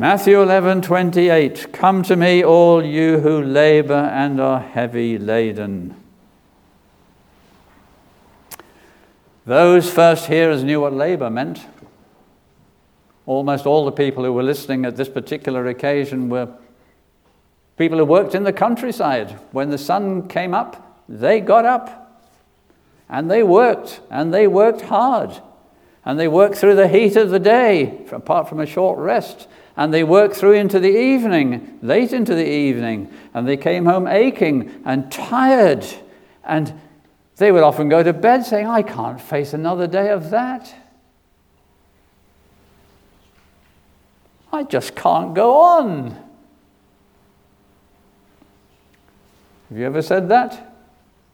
Matthew 0.00 0.40
11, 0.40 0.80
28. 0.80 1.74
Come 1.74 2.02
to 2.04 2.16
me, 2.16 2.42
all 2.42 2.82
you 2.82 3.20
who 3.20 3.42
labor 3.42 3.92
and 3.92 4.40
are 4.40 4.58
heavy 4.58 5.18
laden. 5.18 5.94
Those 9.44 9.92
first 9.92 10.24
hearers 10.24 10.64
knew 10.64 10.80
what 10.80 10.94
labor 10.94 11.28
meant. 11.28 11.66
Almost 13.26 13.66
all 13.66 13.84
the 13.84 13.92
people 13.92 14.24
who 14.24 14.32
were 14.32 14.42
listening 14.42 14.86
at 14.86 14.96
this 14.96 15.10
particular 15.10 15.66
occasion 15.66 16.30
were 16.30 16.48
People 17.76 17.98
who 17.98 18.06
worked 18.06 18.34
in 18.34 18.44
the 18.44 18.54
countryside, 18.54 19.32
when 19.52 19.68
the 19.68 19.76
sun 19.76 20.28
came 20.28 20.54
up, 20.54 21.04
they 21.10 21.40
got 21.40 21.66
up 21.66 22.24
and 23.10 23.30
they 23.30 23.42
worked, 23.42 24.00
and 24.10 24.32
they 24.32 24.46
worked 24.46 24.80
hard. 24.80 25.42
And 26.06 26.18
they 26.18 26.26
worked 26.26 26.56
through 26.56 26.76
the 26.76 26.88
heat 26.88 27.16
of 27.16 27.28
the 27.28 27.38
day, 27.38 28.06
apart 28.10 28.48
from 28.48 28.60
a 28.60 28.66
short 28.66 28.98
rest. 28.98 29.46
And 29.80 29.94
they 29.94 30.04
worked 30.04 30.36
through 30.36 30.52
into 30.52 30.78
the 30.78 30.94
evening, 30.94 31.78
late 31.80 32.12
into 32.12 32.34
the 32.34 32.46
evening. 32.46 33.10
And 33.32 33.48
they 33.48 33.56
came 33.56 33.86
home 33.86 34.06
aching 34.06 34.82
and 34.84 35.10
tired. 35.10 35.86
And 36.44 36.78
they 37.36 37.50
would 37.50 37.62
often 37.62 37.88
go 37.88 38.02
to 38.02 38.12
bed 38.12 38.44
saying, 38.44 38.66
I 38.66 38.82
can't 38.82 39.18
face 39.18 39.54
another 39.54 39.86
day 39.86 40.10
of 40.10 40.28
that. 40.32 40.74
I 44.52 44.64
just 44.64 44.94
can't 44.94 45.32
go 45.32 45.58
on. 45.58 46.10
Have 49.70 49.78
you 49.78 49.86
ever 49.86 50.02
said 50.02 50.28
that? 50.28 50.76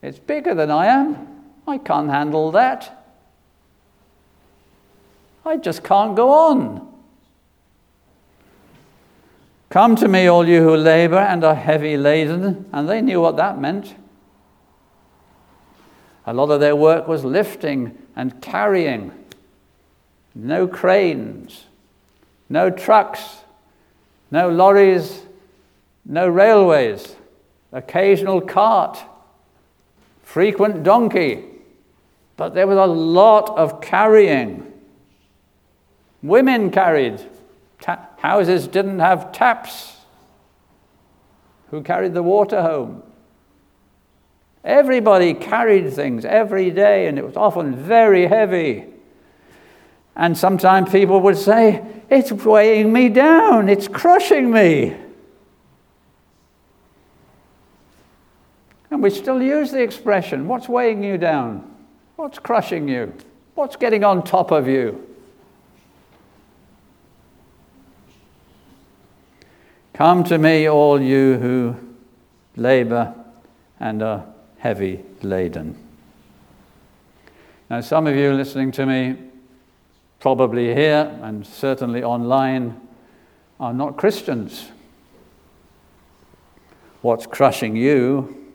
It's 0.03 0.21
bigger 0.21 0.55
than 0.55 0.71
I 0.71 0.87
am. 0.87 1.43
I 1.67 1.79
can't 1.79 2.11
handle 2.11 2.53
that. 2.53 3.09
I 5.45 5.57
just 5.57 5.83
can't 5.83 6.15
go 6.15 6.31
on. 6.31 6.86
Come 9.69 9.97
to 9.97 10.09
me, 10.09 10.27
all 10.27 10.47
you 10.47 10.63
who 10.63 10.77
labor 10.77 11.19
and 11.19 11.45
are 11.45 11.55
heavy 11.55 11.97
laden. 11.97 12.69
And 12.73 12.89
they 12.89 13.01
knew 13.03 13.21
what 13.21 13.37
that 13.37 13.61
meant. 13.61 13.95
A 16.25 16.33
lot 16.33 16.51
of 16.51 16.61
their 16.61 16.77
work 16.77 17.07
was 17.07 17.25
lifting 17.25 17.97
and 18.15 18.41
carrying. 18.41 19.13
No 20.35 20.67
cranes, 20.67 21.65
no 22.49 22.71
trucks, 22.71 23.39
no 24.31 24.49
lorries, 24.49 25.23
no 26.05 26.29
railways 26.29 27.17
occasional 27.77 28.41
cart, 28.41 28.99
frequent 30.23 30.83
donkey, 30.83 31.45
but 32.37 32.55
there 32.55 32.67
was 32.67 32.79
a 32.79 32.87
lot 32.87 33.51
of 33.51 33.81
carrying. 33.81 34.73
Women 36.23 36.71
carried. 36.71 37.21
Houses 38.19 38.67
didn't 38.67 38.99
have 38.99 39.33
taps. 39.33 39.97
Who 41.71 41.83
carried 41.83 42.15
the 42.15 42.23
water 42.23 42.63
home? 42.63 43.03
Everybody 44.65 45.35
carried 45.35 45.93
things 45.93 46.25
every 46.25 46.71
day, 46.71 47.07
and 47.07 47.19
it 47.19 47.25
was 47.25 47.37
often 47.37 47.77
very 47.77 48.27
heavy. 48.27 48.87
And 50.17 50.37
sometimes 50.37 50.91
people 50.91 51.21
would 51.21 51.37
say, 51.37 51.85
It's 52.11 52.33
weighing 52.33 52.93
me 52.93 53.09
down, 53.09 53.69
it's 53.69 53.87
crushing 53.87 54.51
me. 54.51 54.97
And 58.91 59.03
we 59.03 59.11
still 59.11 59.43
use 59.43 59.71
the 59.71 59.83
expression 59.83 60.49
what's 60.49 60.69
weighing 60.69 61.05
you 61.05 61.19
down? 61.19 61.71
What's 62.17 62.39
crushing 62.39 62.89
you? 62.89 63.13
What's 63.55 63.77
getting 63.77 64.05
on 64.05 64.25
top 64.25 64.51
of 64.51 64.67
you? 64.67 65.16
Come 69.97 70.25
to 70.25 70.37
me, 70.37 70.69
all 70.69 71.01
you 71.01 71.39
who 71.39 71.75
labor 72.55 73.15
and 73.81 74.03
are 74.03 74.27
heavy 74.59 75.03
laden. 75.23 75.75
Now, 77.71 77.81
some 77.81 78.07
of 78.07 78.15
you 78.15 78.35
listening 78.35 78.73
to 78.73 78.85
me, 78.85 79.17
probably 80.21 80.75
here 80.75 81.19
and 81.23 81.47
certainly 81.47 82.03
online, 82.03 82.79
are 83.59 83.73
not 83.73 83.97
Christians. 83.97 84.71
What's 87.01 87.27
crushing 87.27 87.75
you 87.75 88.53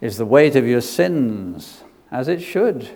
is 0.00 0.18
the 0.18 0.24
weight 0.24 0.54
of 0.54 0.68
your 0.68 0.80
sins, 0.80 1.82
as 2.12 2.28
it 2.28 2.40
should. 2.40 2.88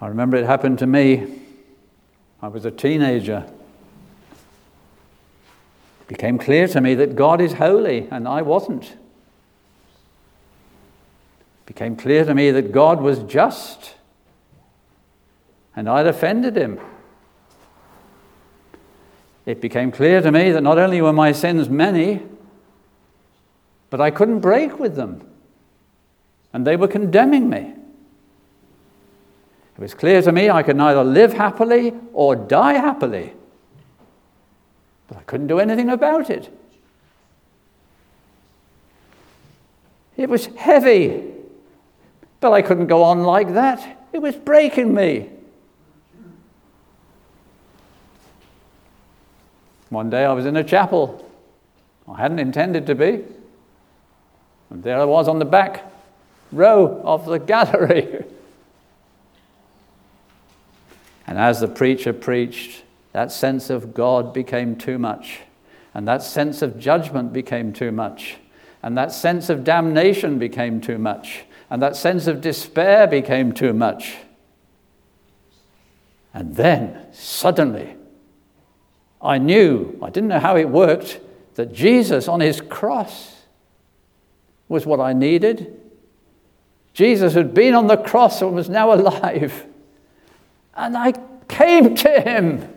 I 0.00 0.06
remember 0.06 0.36
it 0.36 0.46
happened 0.46 0.78
to 0.78 0.86
me. 0.86 1.37
I 2.40 2.48
was 2.48 2.64
a 2.64 2.70
teenager. 2.70 3.44
It 6.02 6.08
became 6.08 6.38
clear 6.38 6.68
to 6.68 6.80
me 6.80 6.94
that 6.94 7.16
God 7.16 7.40
is 7.40 7.54
holy 7.54 8.08
and 8.10 8.28
I 8.28 8.42
wasn't. 8.42 8.84
It 8.84 8.96
became 11.66 11.96
clear 11.96 12.24
to 12.24 12.34
me 12.34 12.50
that 12.50 12.72
God 12.72 13.00
was 13.00 13.18
just 13.20 13.94
and 15.78 15.88
I'd 15.88 16.06
offended 16.06 16.56
him. 16.56 16.80
It 19.46 19.60
became 19.60 19.92
clear 19.92 20.20
to 20.20 20.32
me 20.32 20.50
that 20.50 20.62
not 20.62 20.76
only 20.76 21.00
were 21.00 21.12
my 21.12 21.32
sins 21.32 21.68
many, 21.68 22.20
but 23.88 24.00
I 24.00 24.10
couldn't 24.10 24.40
break 24.40 24.78
with 24.78 24.96
them. 24.96 25.26
And 26.52 26.66
they 26.66 26.76
were 26.76 26.88
condemning 26.88 27.48
me. 27.48 27.74
It 29.78 29.82
was 29.82 29.94
clear 29.94 30.20
to 30.22 30.32
me 30.32 30.50
I 30.50 30.64
could 30.64 30.76
neither 30.76 31.04
live 31.04 31.34
happily 31.34 31.94
or 32.12 32.34
die 32.34 32.72
happily. 32.72 33.32
But 35.06 35.18
I 35.18 35.20
couldn't 35.22 35.46
do 35.46 35.60
anything 35.60 35.88
about 35.88 36.30
it. 36.30 36.52
It 40.16 40.28
was 40.28 40.46
heavy, 40.46 41.22
but 42.40 42.52
I 42.52 42.60
couldn't 42.60 42.88
go 42.88 43.04
on 43.04 43.22
like 43.22 43.54
that. 43.54 44.04
It 44.12 44.18
was 44.18 44.34
breaking 44.34 44.92
me. 44.92 45.30
One 49.90 50.10
day 50.10 50.24
I 50.24 50.32
was 50.32 50.44
in 50.44 50.56
a 50.56 50.64
chapel. 50.64 51.24
I 52.08 52.16
hadn't 52.20 52.40
intended 52.40 52.84
to 52.88 52.96
be. 52.96 53.22
And 54.70 54.82
there 54.82 55.00
I 55.00 55.04
was 55.04 55.28
on 55.28 55.38
the 55.38 55.44
back 55.44 55.84
row 56.50 57.00
of 57.04 57.26
the 57.26 57.38
gallery. 57.38 58.24
and 61.28 61.38
as 61.38 61.60
the 61.60 61.68
preacher 61.68 62.14
preached, 62.14 62.84
that 63.12 63.30
sense 63.30 63.68
of 63.68 63.92
God 63.92 64.32
became 64.32 64.76
too 64.76 64.98
much. 64.98 65.40
And 65.92 66.08
that 66.08 66.22
sense 66.22 66.62
of 66.62 66.78
judgment 66.78 67.34
became 67.34 67.74
too 67.74 67.92
much. 67.92 68.38
And 68.82 68.96
that 68.96 69.12
sense 69.12 69.50
of 69.50 69.62
damnation 69.62 70.38
became 70.38 70.80
too 70.80 70.96
much. 70.96 71.44
And 71.68 71.82
that 71.82 71.96
sense 71.96 72.28
of 72.28 72.40
despair 72.40 73.06
became 73.06 73.52
too 73.52 73.74
much. 73.74 74.16
And 76.32 76.56
then, 76.56 77.06
suddenly, 77.12 77.94
I 79.20 79.36
knew, 79.36 79.98
I 80.00 80.08
didn't 80.08 80.30
know 80.30 80.40
how 80.40 80.56
it 80.56 80.70
worked, 80.70 81.20
that 81.56 81.74
Jesus 81.74 82.26
on 82.26 82.40
his 82.40 82.62
cross 82.62 83.42
was 84.66 84.86
what 84.86 85.00
I 85.00 85.12
needed. 85.12 85.78
Jesus 86.94 87.34
had 87.34 87.52
been 87.52 87.74
on 87.74 87.86
the 87.86 87.98
cross 87.98 88.40
and 88.40 88.54
was 88.54 88.70
now 88.70 88.92
alive. 88.94 89.66
And 90.78 90.96
I 90.96 91.12
came 91.48 91.96
to 91.96 92.20
him. 92.20 92.72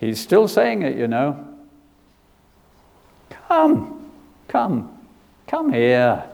He's 0.00 0.20
still 0.20 0.48
saying 0.48 0.82
it, 0.82 0.96
you 0.96 1.06
know. 1.06 1.46
Come, 3.48 4.10
come, 4.48 4.98
come 5.46 5.72
here. 5.72 6.24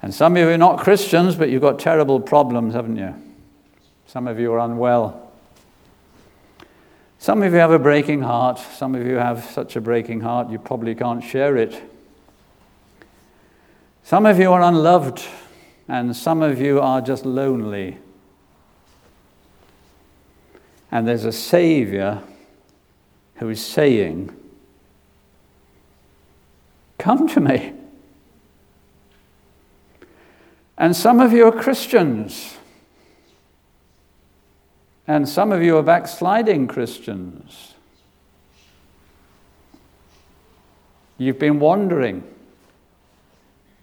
And 0.00 0.14
some 0.14 0.36
of 0.36 0.42
you 0.42 0.48
are 0.48 0.58
not 0.58 0.78
Christians, 0.78 1.34
but 1.34 1.50
you've 1.50 1.62
got 1.62 1.80
terrible 1.80 2.20
problems, 2.20 2.74
haven't 2.74 2.96
you? 2.96 3.14
Some 4.06 4.28
of 4.28 4.38
you 4.38 4.52
are 4.52 4.60
unwell. 4.60 5.32
Some 7.18 7.42
of 7.42 7.52
you 7.52 7.58
have 7.58 7.72
a 7.72 7.78
breaking 7.80 8.22
heart. 8.22 8.58
Some 8.58 8.94
of 8.94 9.04
you 9.06 9.16
have 9.16 9.44
such 9.44 9.74
a 9.74 9.80
breaking 9.80 10.20
heart 10.20 10.50
you 10.50 10.58
probably 10.58 10.94
can't 10.94 11.22
share 11.22 11.56
it. 11.56 11.82
Some 14.10 14.26
of 14.26 14.40
you 14.40 14.52
are 14.52 14.60
unloved, 14.60 15.22
and 15.86 16.16
some 16.16 16.42
of 16.42 16.60
you 16.60 16.80
are 16.80 17.00
just 17.00 17.24
lonely. 17.24 17.96
And 20.90 21.06
there's 21.06 21.24
a 21.24 21.30
Savior 21.30 22.20
who 23.36 23.48
is 23.50 23.64
saying, 23.64 24.34
Come 26.98 27.28
to 27.28 27.40
me. 27.40 27.72
And 30.76 30.96
some 30.96 31.20
of 31.20 31.32
you 31.32 31.46
are 31.46 31.52
Christians. 31.52 32.56
And 35.06 35.28
some 35.28 35.52
of 35.52 35.62
you 35.62 35.76
are 35.76 35.84
backsliding 35.84 36.66
Christians. 36.66 37.74
You've 41.16 41.38
been 41.38 41.60
wandering. 41.60 42.24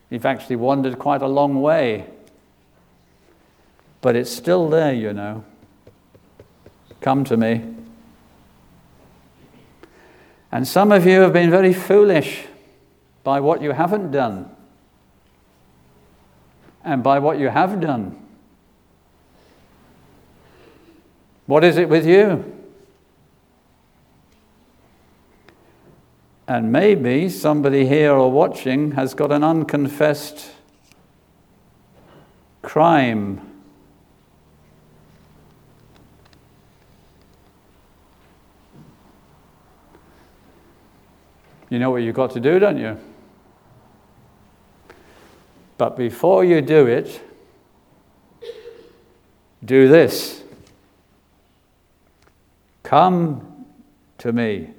You've 0.10 0.26
actually 0.26 0.56
wandered 0.56 0.98
quite 0.98 1.22
a 1.22 1.28
long 1.28 1.62
way. 1.62 2.06
But 4.02 4.16
it's 4.16 4.32
still 4.32 4.70
there, 4.70 4.94
you 4.94 5.14
know. 5.14 5.44
Come 7.02 7.24
to 7.26 7.38
me. 7.38 7.64
And 10.52 10.68
some 10.68 10.92
of 10.92 11.06
you 11.06 11.22
have 11.22 11.34
been 11.34 11.52
very 11.52 11.74
foolish 11.74 12.46
by 13.24 13.40
what 13.42 13.62
you 13.62 13.72
haven't 13.72 14.12
done 14.12 14.50
and 16.84 17.04
by 17.04 17.20
what 17.20 17.38
you 17.38 17.50
have 17.50 17.82
done. 17.82 18.18
What 21.46 21.64
is 21.64 21.78
it 21.78 21.90
with 21.90 22.06
you? 22.06 22.57
And 26.48 26.72
maybe 26.72 27.28
somebody 27.30 27.86
here 27.86 28.14
or 28.14 28.32
watching 28.32 28.92
has 28.92 29.14
got 29.14 29.32
an 29.32 29.44
unconfessed 29.44 30.50
crime. 32.62 33.42
You 41.70 41.80
know 41.80 41.92
what 41.92 42.04
you've 42.04 42.16
got 42.16 42.32
to 42.32 42.40
do, 42.40 42.60
don't 42.60 42.78
you? 42.78 42.98
But 45.78 45.98
before 45.98 46.46
you 46.46 46.62
do 46.62 46.88
it, 46.88 47.22
do 49.64 49.90
this 49.90 50.38
Come 52.88 53.66
to 54.20 54.32
me. 54.32 54.70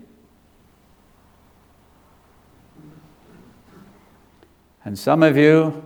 And 4.89 4.99
some 4.99 5.23
of 5.23 5.37
you, 5.37 5.85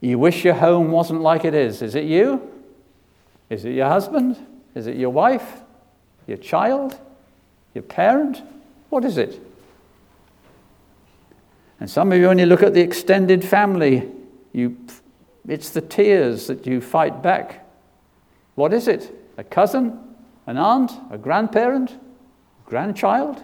you 0.00 0.16
wish 0.16 0.44
your 0.44 0.54
home 0.54 0.92
wasn't 0.92 1.20
like 1.20 1.44
it 1.44 1.54
is. 1.54 1.82
Is 1.82 1.96
it 1.96 2.04
you? 2.04 2.40
Is 3.50 3.64
it 3.64 3.72
your 3.72 3.88
husband? 3.88 4.36
Is 4.76 4.86
it 4.86 4.94
your 4.94 5.10
wife? 5.10 5.62
Your 6.28 6.36
child? 6.36 7.00
Your 7.74 7.82
parent? 7.82 8.42
What 8.90 9.04
is 9.04 9.18
it? 9.18 9.40
And 11.80 11.90
some 11.90 12.12
of 12.12 12.18
you, 12.18 12.28
when 12.28 12.38
you 12.38 12.46
look 12.46 12.62
at 12.62 12.74
the 12.74 12.80
extended 12.80 13.44
family, 13.44 14.08
you, 14.52 14.76
it's 15.48 15.70
the 15.70 15.80
tears 15.80 16.46
that 16.46 16.64
you 16.64 16.80
fight 16.80 17.24
back. 17.24 17.66
What 18.54 18.72
is 18.72 18.86
it? 18.86 19.12
A 19.36 19.42
cousin? 19.42 19.98
An 20.46 20.58
aunt? 20.58 20.92
A 21.10 21.18
grandparent? 21.18 21.98
Grandchild? 22.66 23.42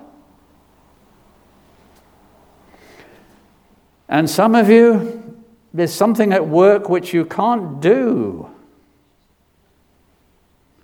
And 4.12 4.28
some 4.28 4.54
of 4.54 4.68
you, 4.68 5.40
there's 5.72 5.94
something 5.94 6.34
at 6.34 6.46
work 6.46 6.90
which 6.90 7.14
you 7.14 7.24
can't 7.24 7.80
do, 7.80 8.46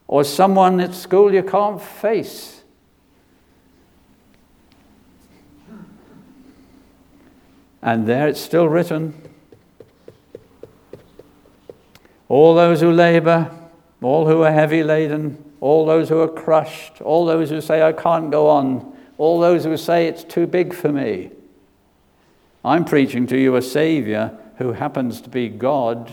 or 0.07 0.25
someone 0.25 0.81
at 0.81 0.95
school 0.95 1.35
you 1.35 1.43
can't 1.43 1.79
face. 1.79 2.63
And 7.83 8.07
there 8.07 8.29
it's 8.29 8.41
still 8.41 8.67
written 8.67 9.13
all 12.31 12.55
those 12.55 12.81
who 12.81 12.91
labor, 12.91 13.51
all 14.01 14.27
who 14.27 14.41
are 14.41 14.53
heavy 14.53 14.83
laden, 14.83 15.53
all 15.61 15.85
those 15.85 16.09
who 16.09 16.19
are 16.21 16.29
crushed, 16.29 17.03
all 17.03 17.27
those 17.27 17.51
who 17.51 17.61
say, 17.61 17.83
I 17.83 17.93
can't 17.93 18.31
go 18.31 18.49
on, 18.49 18.97
all 19.19 19.39
those 19.39 19.65
who 19.65 19.77
say, 19.77 20.07
it's 20.07 20.25
too 20.25 20.47
big 20.47 20.73
for 20.73 20.91
me. 20.91 21.33
I'm 22.65 22.85
preaching 22.85 23.27
to 23.29 23.39
you 23.39 23.57
a 23.57 23.63
Savior 23.63 24.37
who 24.59 24.73
happens 24.73 25.21
to 25.23 25.29
be 25.29 25.49
God, 25.49 26.13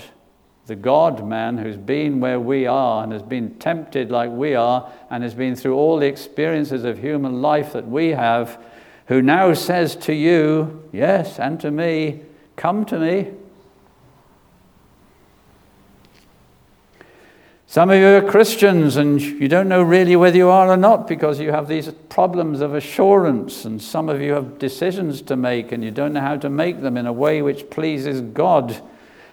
the 0.68 0.76
God 0.76 1.28
man 1.28 1.58
who's 1.58 1.78
been 1.78 2.20
where 2.20 2.40
we 2.40 2.66
are 2.66 3.04
and 3.04 3.12
has 3.12 3.24
been 3.24 3.56
tempted 3.56 4.12
like 4.12 4.30
we 4.30 4.56
are 4.56 4.92
and 5.10 5.24
has 5.24 5.34
been 5.34 5.56
through 5.56 5.76
all 5.76 5.98
the 5.98 6.08
experiences 6.08 6.84
of 6.84 7.00
human 7.00 7.42
life 7.42 7.74
that 7.74 7.88
we 7.88 8.10
have 8.10 8.64
who 9.08 9.22
now 9.22 9.54
says 9.54 9.96
to 9.96 10.14
you, 10.14 10.84
yes, 10.92 11.40
and 11.40 11.60
to 11.60 11.70
me, 11.70 12.22
Come 12.56 12.86
to 12.86 13.00
me. 13.00 13.32
Some 17.76 17.90
of 17.90 18.00
you 18.00 18.08
are 18.08 18.22
Christians 18.22 18.96
and 18.96 19.20
you 19.20 19.50
don't 19.50 19.68
know 19.68 19.84
really 19.84 20.16
whether 20.16 20.38
you 20.38 20.48
are 20.48 20.70
or 20.70 20.78
not 20.78 21.10
because 21.10 21.42
you 21.42 21.52
have 21.52 21.68
these 21.68 21.92
problems 22.08 22.62
of 22.62 22.74
assurance, 22.74 23.66
and 23.66 23.82
some 23.82 24.08
of 24.08 24.22
you 24.22 24.32
have 24.32 24.58
decisions 24.58 25.22
to 25.24 25.36
make 25.36 25.74
and 25.74 25.84
you 25.84 25.92
don't 25.92 26.14
know 26.14 26.22
how 26.22 26.38
to 26.38 26.50
make 26.50 26.80
them 26.80 26.96
in 26.96 27.06
a 27.06 27.12
way 27.12 27.42
which 27.42 27.70
pleases 27.70 28.22
God. 28.22 28.82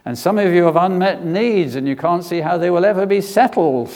And 0.04 0.18
some 0.18 0.38
of 0.38 0.52
you 0.52 0.64
have 0.64 0.74
unmet 0.74 1.24
needs 1.24 1.76
and 1.76 1.86
you 1.86 1.94
can't 1.94 2.24
see 2.24 2.40
how 2.40 2.58
they 2.58 2.68
will 2.68 2.84
ever 2.84 3.06
be 3.06 3.20
settled. 3.20 3.94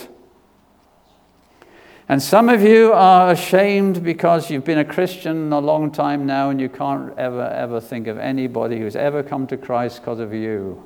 And 2.08 2.22
some 2.22 2.48
of 2.48 2.62
you 2.62 2.92
are 2.92 3.32
ashamed 3.32 4.04
because 4.04 4.48
you've 4.48 4.64
been 4.64 4.78
a 4.78 4.84
Christian 4.84 5.52
a 5.52 5.58
long 5.58 5.90
time 5.90 6.24
now 6.24 6.50
and 6.50 6.60
you 6.60 6.68
can't 6.68 7.18
ever, 7.18 7.48
ever 7.48 7.80
think 7.80 8.06
of 8.06 8.16
anybody 8.16 8.78
who's 8.78 8.94
ever 8.94 9.24
come 9.24 9.48
to 9.48 9.56
Christ 9.56 10.02
because 10.02 10.20
of 10.20 10.32
you. 10.32 10.84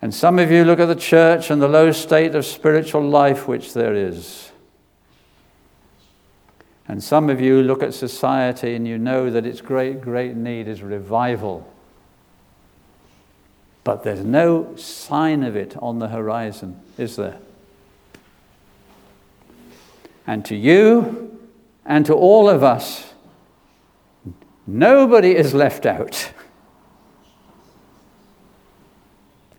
And 0.00 0.14
some 0.14 0.38
of 0.38 0.50
you 0.50 0.64
look 0.64 0.78
at 0.78 0.86
the 0.86 0.94
church 0.94 1.50
and 1.50 1.60
the 1.60 1.68
low 1.68 1.90
state 1.90 2.34
of 2.34 2.46
spiritual 2.46 3.02
life 3.02 3.48
which 3.48 3.74
there 3.74 3.94
is. 3.94 4.52
And 6.86 7.02
some 7.02 7.28
of 7.28 7.40
you 7.40 7.62
look 7.62 7.82
at 7.82 7.92
society 7.92 8.74
and 8.74 8.86
you 8.86 8.96
know 8.96 9.28
that 9.28 9.44
its 9.44 9.60
great, 9.60 10.00
great 10.00 10.34
need 10.34 10.68
is 10.68 10.82
revival. 10.82 11.70
But 13.84 14.04
there's 14.04 14.24
no 14.24 14.74
sign 14.76 15.42
of 15.42 15.56
it 15.56 15.76
on 15.78 15.98
the 15.98 16.08
horizon, 16.08 16.80
is 16.96 17.16
there? 17.16 17.38
And 20.26 20.44
to 20.44 20.54
you 20.54 21.38
and 21.84 22.06
to 22.06 22.14
all 22.14 22.48
of 22.48 22.62
us, 22.62 23.12
nobody 24.66 25.34
is 25.34 25.54
left 25.54 25.86
out. 25.86 26.32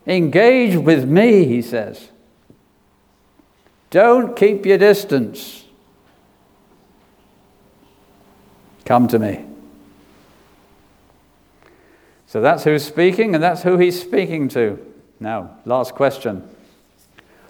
Engage 0.09 0.75
with 0.75 1.07
me, 1.07 1.45
he 1.45 1.61
says. 1.61 2.09
Don't 3.91 4.35
keep 4.35 4.65
your 4.65 4.79
distance. 4.79 5.65
Come 8.85 9.07
to 9.07 9.19
me. 9.19 9.45
So 12.25 12.41
that's 12.41 12.63
who's 12.63 12.83
speaking, 12.83 13.35
and 13.35 13.43
that's 13.43 13.61
who 13.61 13.77
he's 13.77 14.01
speaking 14.01 14.49
to. 14.49 14.83
Now, 15.19 15.57
last 15.65 15.93
question. 15.93 16.47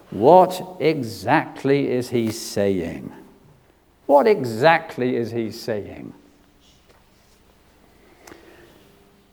What 0.10 0.62
exactly 0.82 1.90
is 1.90 2.10
he 2.10 2.30
saying? 2.30 3.14
What 4.06 4.28
exactly 4.28 5.16
is 5.16 5.32
he 5.32 5.50
saying? 5.52 6.14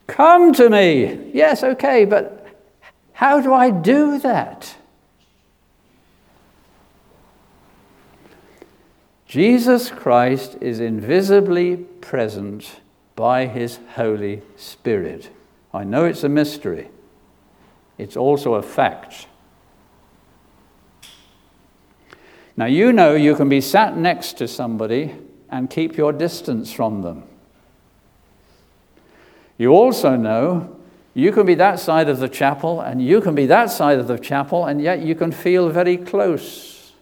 Come 0.07 0.53
to 0.53 0.71
me. 0.71 1.33
Yes, 1.33 1.65
okay, 1.65 2.05
but 2.05 2.36
how 3.17 3.41
do 3.41 3.55
I 3.55 3.71
do 3.71 4.19
that? 4.19 4.77
Jesus 9.25 9.89
Christ 9.89 10.59
is 10.61 10.81
invisibly 10.81 11.79
present 11.79 12.83
by 13.15 13.47
his 13.47 13.79
Holy 13.95 14.43
Spirit. 14.57 15.31
I 15.73 15.83
know 15.83 16.05
it's 16.05 16.25
a 16.25 16.29
mystery, 16.29 16.91
it's 17.97 18.19
also 18.19 18.53
a 18.57 18.63
fact. 18.63 19.29
Now, 22.55 22.67
you 22.67 22.93
know 22.93 23.15
you 23.15 23.35
can 23.35 23.49
be 23.49 23.63
sat 23.63 23.97
next 23.97 24.35
to 24.35 24.47
somebody 24.47 25.15
and 25.49 25.71
keep 25.71 25.97
your 25.97 26.13
distance 26.13 26.71
from 26.71 27.01
them. 27.01 27.23
You 29.57 29.73
also 29.73 30.17
know 30.17 30.76
you 31.17 31.33
can 31.33 31.47
be 31.47 31.55
that 31.55 31.81
side 31.81 32.11
of 32.11 32.19
the 32.19 32.29
chapel 32.29 32.83
and 32.83 33.01
you 33.01 33.23
can 33.23 33.35
be 33.35 33.47
that 33.47 33.71
side 33.71 33.99
of 33.99 34.07
the 34.07 34.19
chapel, 34.19 34.67
and 34.67 34.83
yet 34.83 35.01
you 35.01 35.15
can 35.15 35.33
feel 35.33 35.71
very 35.71 35.97
close. 35.97 36.93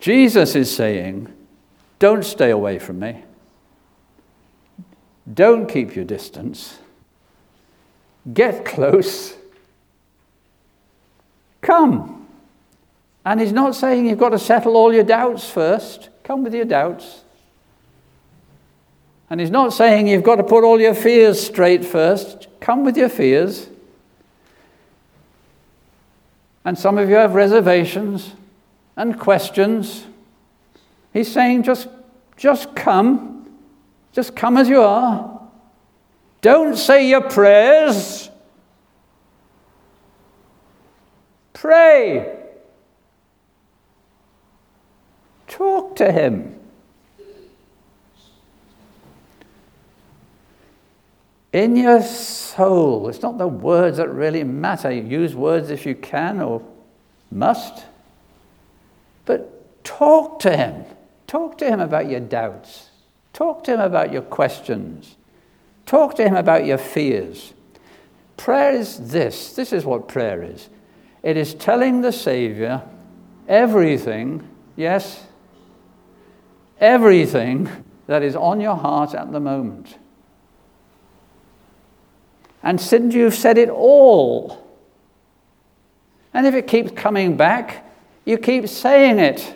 Jesus 0.00 0.56
is 0.56 0.74
saying, 0.74 1.32
don't 2.00 2.24
stay 2.24 2.50
away 2.50 2.80
from 2.80 2.98
me. 2.98 3.22
Don't 5.32 5.68
keep 5.68 5.94
your 5.94 6.04
distance. 6.04 6.78
Get 8.32 8.64
close. 8.64 9.36
Come. 11.60 12.26
And 13.24 13.40
he's 13.40 13.52
not 13.52 13.76
saying 13.76 14.08
you've 14.08 14.18
got 14.18 14.30
to 14.30 14.38
settle 14.40 14.76
all 14.76 14.92
your 14.92 15.04
doubts 15.04 15.48
first. 15.48 16.08
Come 16.24 16.42
with 16.42 16.54
your 16.54 16.64
doubts. 16.64 17.23
And 19.30 19.40
he's 19.40 19.50
not 19.50 19.72
saying 19.72 20.06
you've 20.06 20.22
got 20.22 20.36
to 20.36 20.44
put 20.44 20.64
all 20.64 20.80
your 20.80 20.94
fears 20.94 21.44
straight 21.44 21.84
first. 21.84 22.48
Come 22.60 22.84
with 22.84 22.96
your 22.96 23.08
fears. 23.08 23.68
And 26.64 26.78
some 26.78 26.98
of 26.98 27.08
you 27.08 27.16
have 27.16 27.34
reservations 27.34 28.32
and 28.96 29.18
questions. 29.18 30.06
He's 31.12 31.30
saying 31.30 31.62
just, 31.62 31.88
just 32.36 32.74
come. 32.74 33.46
Just 34.12 34.36
come 34.36 34.56
as 34.56 34.68
you 34.68 34.80
are. 34.80 35.40
Don't 36.40 36.76
say 36.76 37.08
your 37.08 37.22
prayers. 37.22 38.30
Pray. 41.52 42.36
Talk 45.48 45.96
to 45.96 46.12
him. 46.12 46.60
In 51.54 51.76
your 51.76 52.02
soul, 52.02 53.08
it's 53.08 53.22
not 53.22 53.38
the 53.38 53.46
words 53.46 53.98
that 53.98 54.08
really 54.08 54.42
matter. 54.42 54.90
Use 54.90 55.36
words 55.36 55.70
if 55.70 55.86
you 55.86 55.94
can 55.94 56.40
or 56.40 56.60
must. 57.30 57.84
But 59.24 59.84
talk 59.84 60.40
to 60.40 60.56
him. 60.56 60.84
Talk 61.28 61.56
to 61.58 61.66
him 61.66 61.78
about 61.78 62.10
your 62.10 62.18
doubts. 62.18 62.90
Talk 63.32 63.62
to 63.64 63.74
him 63.74 63.80
about 63.80 64.12
your 64.12 64.22
questions. 64.22 65.14
Talk 65.86 66.16
to 66.16 66.24
him 66.24 66.34
about 66.34 66.66
your 66.66 66.76
fears. 66.76 67.54
Prayer 68.36 68.72
is 68.72 69.12
this 69.12 69.54
this 69.54 69.72
is 69.72 69.84
what 69.84 70.08
prayer 70.08 70.42
is 70.42 70.68
it 71.22 71.36
is 71.36 71.54
telling 71.54 72.00
the 72.00 72.10
Savior 72.10 72.82
everything, 73.46 74.48
yes, 74.74 75.24
everything 76.80 77.70
that 78.08 78.24
is 78.24 78.34
on 78.34 78.60
your 78.60 78.74
heart 78.74 79.14
at 79.14 79.30
the 79.30 79.38
moment. 79.38 79.98
And 82.64 82.80
since 82.80 83.14
you've 83.14 83.34
said 83.34 83.58
it 83.58 83.68
all, 83.68 84.66
and 86.32 86.46
if 86.46 86.54
it 86.54 86.66
keeps 86.66 86.90
coming 86.90 87.36
back, 87.36 87.86
you 88.24 88.38
keep 88.38 88.66
saying 88.66 89.18
it 89.18 89.54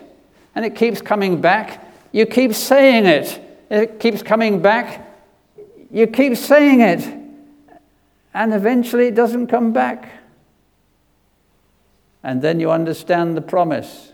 and 0.54 0.64
it 0.64 0.76
keeps 0.76 1.00
coming 1.00 1.40
back, 1.40 1.84
you 2.12 2.26
keep 2.26 2.52
saying 2.52 3.06
it. 3.06 3.40
It 3.70 3.98
keeps 3.98 4.22
coming 4.22 4.60
back, 4.62 5.06
you 5.90 6.06
keep 6.06 6.36
saying 6.36 6.80
it, 6.80 7.00
and 8.32 8.54
eventually 8.54 9.08
it 9.08 9.14
doesn't 9.14 9.48
come 9.48 9.72
back. 9.72 10.10
And 12.22 12.42
then 12.42 12.60
you 12.60 12.70
understand 12.70 13.36
the 13.36 13.42
promise. 13.42 14.12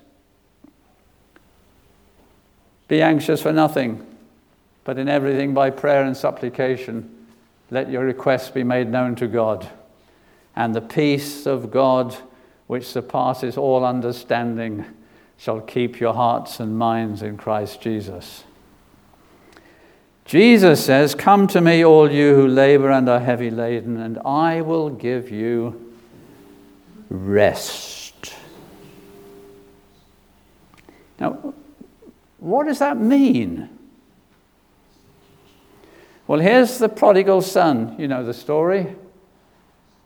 Be 2.88 3.00
anxious 3.00 3.42
for 3.42 3.52
nothing, 3.52 4.04
but 4.84 4.98
in 4.98 5.08
everything 5.08 5.54
by 5.54 5.70
prayer 5.70 6.02
and 6.04 6.16
supplication, 6.16 7.13
let 7.74 7.90
your 7.90 8.04
requests 8.04 8.50
be 8.50 8.62
made 8.62 8.88
known 8.88 9.16
to 9.16 9.26
God. 9.26 9.68
And 10.54 10.76
the 10.76 10.80
peace 10.80 11.44
of 11.44 11.72
God, 11.72 12.16
which 12.68 12.86
surpasses 12.86 13.56
all 13.56 13.84
understanding, 13.84 14.84
shall 15.36 15.60
keep 15.60 15.98
your 15.98 16.14
hearts 16.14 16.60
and 16.60 16.78
minds 16.78 17.20
in 17.20 17.36
Christ 17.36 17.80
Jesus. 17.80 18.44
Jesus 20.24 20.84
says, 20.84 21.16
Come 21.16 21.48
to 21.48 21.60
me, 21.60 21.84
all 21.84 22.08
you 22.12 22.36
who 22.36 22.46
labor 22.46 22.92
and 22.92 23.08
are 23.08 23.18
heavy 23.18 23.50
laden, 23.50 23.96
and 23.96 24.20
I 24.24 24.60
will 24.60 24.88
give 24.88 25.32
you 25.32 25.92
rest. 27.10 28.36
Now, 31.18 31.52
what 32.38 32.66
does 32.66 32.78
that 32.78 32.98
mean? 32.98 33.73
Well, 36.26 36.40
here's 36.40 36.78
the 36.78 36.88
prodigal 36.88 37.42
son. 37.42 37.96
You 37.98 38.08
know 38.08 38.24
the 38.24 38.34
story. 38.34 38.96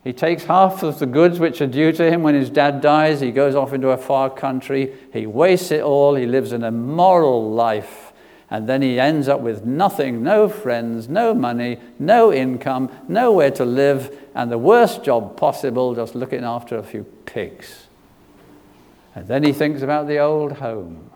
He 0.04 0.12
takes 0.12 0.44
half 0.44 0.82
of 0.82 0.98
the 0.98 1.06
goods 1.06 1.38
which 1.38 1.60
are 1.60 1.66
due 1.66 1.92
to 1.92 2.10
him 2.10 2.22
when 2.22 2.34
his 2.34 2.50
dad 2.50 2.80
dies. 2.80 3.20
He 3.20 3.30
goes 3.30 3.54
off 3.54 3.72
into 3.72 3.90
a 3.90 3.96
far 3.96 4.30
country. 4.30 4.94
He 5.12 5.26
wastes 5.26 5.70
it 5.70 5.82
all. 5.82 6.14
He 6.14 6.26
lives 6.26 6.52
an 6.52 6.64
immoral 6.64 7.52
life. 7.52 8.12
And 8.50 8.66
then 8.68 8.80
he 8.80 8.98
ends 8.98 9.28
up 9.28 9.40
with 9.40 9.66
nothing 9.66 10.22
no 10.22 10.48
friends, 10.48 11.08
no 11.08 11.34
money, 11.34 11.78
no 11.98 12.32
income, 12.32 12.90
nowhere 13.06 13.50
to 13.52 13.64
live, 13.64 14.16
and 14.34 14.50
the 14.50 14.56
worst 14.56 15.04
job 15.04 15.36
possible 15.36 15.94
just 15.94 16.14
looking 16.14 16.44
after 16.44 16.78
a 16.78 16.82
few 16.82 17.04
pigs. 17.26 17.88
And 19.14 19.28
then 19.28 19.42
he 19.42 19.52
thinks 19.52 19.82
about 19.82 20.06
the 20.06 20.18
old 20.18 20.52
home. 20.52 21.10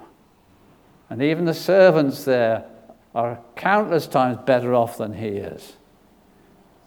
And 1.09 1.23
even 1.23 1.47
the 1.47 1.55
servants 1.55 2.25
there 2.25 2.67
are 3.15 3.41
countless 3.57 4.07
times 4.07 4.39
better 4.45 4.75
off 4.75 4.99
than 4.99 5.13
he 5.15 5.29
is. 5.29 5.75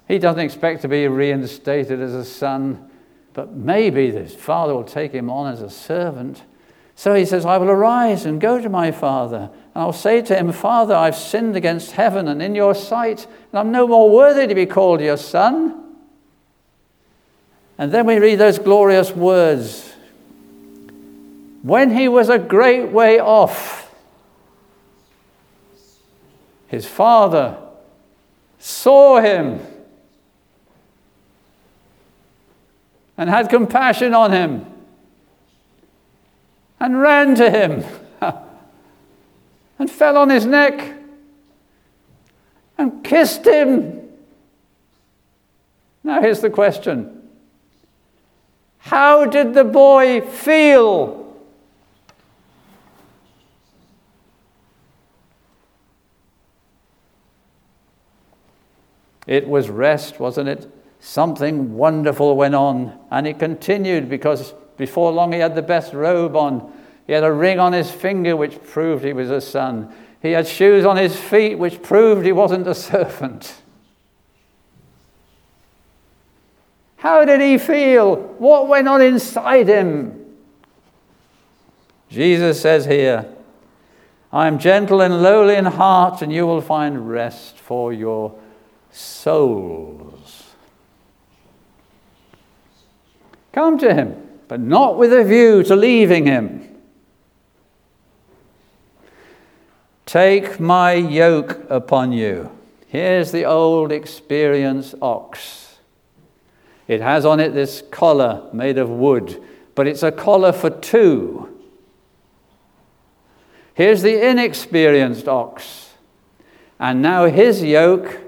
He 0.07 0.19
doesn't 0.19 0.41
expect 0.41 0.81
to 0.81 0.87
be 0.87 1.07
reinstated 1.07 1.99
as 1.99 2.13
a 2.13 2.25
son, 2.25 2.89
but 3.33 3.53
maybe 3.53 4.11
his 4.11 4.33
father 4.33 4.73
will 4.73 4.83
take 4.83 5.11
him 5.11 5.29
on 5.29 5.51
as 5.51 5.61
a 5.61 5.69
servant. 5.69 6.43
So 6.95 7.13
he 7.13 7.25
says, 7.25 7.45
I 7.45 7.57
will 7.57 7.69
arise 7.69 8.25
and 8.25 8.39
go 8.39 8.61
to 8.61 8.69
my 8.69 8.91
father. 8.91 9.49
And 9.73 9.83
I'll 9.83 9.93
say 9.93 10.21
to 10.21 10.35
him, 10.35 10.51
Father, 10.51 10.95
I've 10.95 11.15
sinned 11.15 11.55
against 11.55 11.91
heaven 11.91 12.27
and 12.27 12.41
in 12.41 12.55
your 12.55 12.73
sight, 12.73 13.27
and 13.51 13.59
I'm 13.59 13.71
no 13.71 13.87
more 13.87 14.09
worthy 14.09 14.47
to 14.47 14.55
be 14.55 14.65
called 14.65 15.01
your 15.01 15.17
son. 15.17 15.83
And 17.77 17.91
then 17.91 18.05
we 18.05 18.17
read 18.17 18.37
those 18.37 18.57
glorious 18.57 19.11
words. 19.11 19.91
When 21.61 21.93
he 21.93 22.07
was 22.07 22.29
a 22.29 22.39
great 22.39 22.91
way 22.91 23.19
off, 23.19 23.84
his 26.67 26.85
father 26.85 27.57
saw 28.59 29.19
him 29.21 29.59
and 33.17 33.29
had 33.29 33.49
compassion 33.49 34.13
on 34.13 34.31
him 34.31 34.65
and 36.79 36.99
ran 36.99 37.35
to 37.35 37.49
him 37.49 37.83
and 39.79 39.89
fell 39.89 40.17
on 40.17 40.29
his 40.29 40.45
neck 40.45 40.95
and 42.77 43.03
kissed 43.03 43.45
him. 43.45 44.01
Now, 46.03 46.21
here's 46.21 46.41
the 46.41 46.49
question 46.49 47.29
How 48.79 49.25
did 49.25 49.53
the 49.53 49.63
boy 49.63 50.21
feel? 50.21 51.24
It 59.27 59.47
was 59.47 59.69
rest, 59.69 60.19
wasn't 60.19 60.49
it? 60.49 60.69
Something 60.99 61.75
wonderful 61.75 62.35
went 62.35 62.55
on, 62.55 62.97
and 63.11 63.27
it 63.27 63.39
continued 63.39 64.09
because 64.09 64.53
before 64.77 65.11
long 65.11 65.31
he 65.31 65.39
had 65.39 65.55
the 65.55 65.61
best 65.61 65.93
robe 65.93 66.35
on. 66.35 66.71
He 67.07 67.13
had 67.13 67.23
a 67.23 67.31
ring 67.31 67.59
on 67.59 67.73
his 67.73 67.91
finger 67.91 68.35
which 68.35 68.61
proved 68.63 69.03
he 69.03 69.13
was 69.13 69.29
a 69.29 69.41
son. 69.41 69.93
He 70.21 70.31
had 70.31 70.47
shoes 70.47 70.85
on 70.85 70.97
his 70.97 71.15
feet 71.15 71.55
which 71.55 71.81
proved 71.81 72.25
he 72.25 72.31
wasn't 72.31 72.67
a 72.67 72.75
servant. 72.75 73.61
How 76.97 77.23
did 77.23 77.39
he 77.39 77.59
feel? 77.59 78.15
What 78.15 78.67
went 78.67 78.87
on 78.87 79.01
inside 79.01 79.67
him? 79.67 80.25
Jesus 82.09 82.59
says 82.59 82.85
here, 82.85 83.27
I 84.33 84.47
am 84.47 84.57
gentle 84.57 85.01
and 85.01 85.21
lowly 85.21 85.55
in 85.55 85.65
heart, 85.65 86.21
and 86.21 86.33
you 86.33 86.47
will 86.47 86.61
find 86.61 87.07
rest 87.07 87.57
for 87.57 87.93
your 87.93 88.35
souls. 88.95 90.43
Come 93.51 93.77
to 93.79 93.93
him, 93.93 94.15
but 94.47 94.59
not 94.59 94.97
with 94.97 95.13
a 95.13 95.23
view 95.23 95.63
to 95.63 95.75
leaving 95.75 96.25
him. 96.25 96.69
Take 100.05 100.59
my 100.59 100.93
yoke 100.93 101.59
upon 101.69 102.11
you. 102.11 102.51
Here's 102.87 103.31
the 103.31 103.45
old 103.45 103.91
experienced 103.91 104.95
ox. 105.01 105.77
It 106.87 107.01
has 107.01 107.25
on 107.25 107.39
it 107.39 107.53
this 107.53 107.83
collar 107.91 108.47
made 108.53 108.77
of 108.77 108.89
wood, 108.89 109.41
but 109.73 109.87
it's 109.87 110.03
a 110.03 110.11
collar 110.11 110.51
for 110.51 110.69
two. 110.69 111.49
Here's 113.73 114.03
the 114.03 114.29
inexperienced 114.29 115.27
ox. 115.27 115.93
And 116.79 117.01
now 117.01 117.25
his 117.25 117.63
yoke 117.63 118.24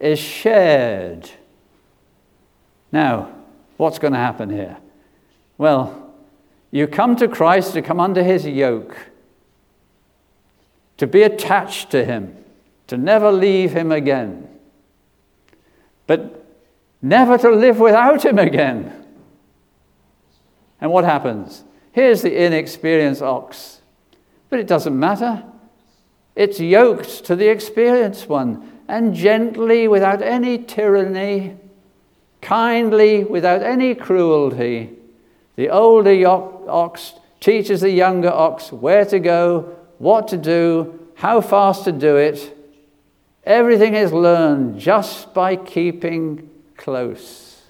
is 0.00 0.18
shared. 0.18 1.30
Now, 2.92 3.32
what's 3.76 3.98
going 3.98 4.12
to 4.12 4.18
happen 4.18 4.50
here? 4.50 4.78
Well, 5.56 6.12
you 6.70 6.86
come 6.86 7.16
to 7.16 7.28
Christ 7.28 7.72
to 7.74 7.82
come 7.82 8.00
under 8.00 8.22
his 8.22 8.46
yoke, 8.46 8.96
to 10.98 11.06
be 11.06 11.22
attached 11.22 11.90
to 11.90 12.04
him, 12.04 12.36
to 12.86 12.96
never 12.96 13.32
leave 13.32 13.72
him 13.72 13.92
again, 13.92 14.48
but 16.06 16.46
never 17.02 17.38
to 17.38 17.50
live 17.50 17.80
without 17.80 18.24
him 18.24 18.38
again. 18.38 19.06
And 20.80 20.90
what 20.90 21.04
happens? 21.04 21.64
Here's 21.92 22.22
the 22.22 22.44
inexperienced 22.44 23.22
ox, 23.22 23.80
but 24.48 24.60
it 24.60 24.66
doesn't 24.66 24.98
matter. 24.98 25.42
It's 26.36 26.60
yoked 26.60 27.24
to 27.24 27.34
the 27.34 27.48
experienced 27.48 28.28
one 28.28 28.77
and 28.88 29.14
gently, 29.14 29.86
without 29.86 30.22
any 30.22 30.56
tyranny, 30.56 31.56
kindly, 32.40 33.22
without 33.22 33.62
any 33.62 33.94
cruelty, 33.94 34.90
the 35.56 35.68
older 35.68 36.26
ox 36.26 37.12
teaches 37.40 37.82
the 37.82 37.90
younger 37.90 38.30
ox 38.30 38.72
where 38.72 39.04
to 39.04 39.18
go, 39.18 39.76
what 39.98 40.28
to 40.28 40.38
do, 40.38 41.06
how 41.16 41.40
fast 41.40 41.84
to 41.84 41.92
do 41.92 42.16
it. 42.16 42.56
Everything 43.44 43.94
is 43.94 44.12
learned 44.12 44.80
just 44.80 45.34
by 45.34 45.56
keeping 45.56 46.48
close. 46.76 47.62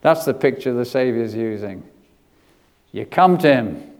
That's 0.00 0.24
the 0.24 0.34
picture 0.34 0.72
the 0.72 0.84
Saviour's 0.84 1.34
using. 1.34 1.82
You 2.92 3.06
come 3.06 3.38
to 3.38 3.52
Him, 3.54 3.90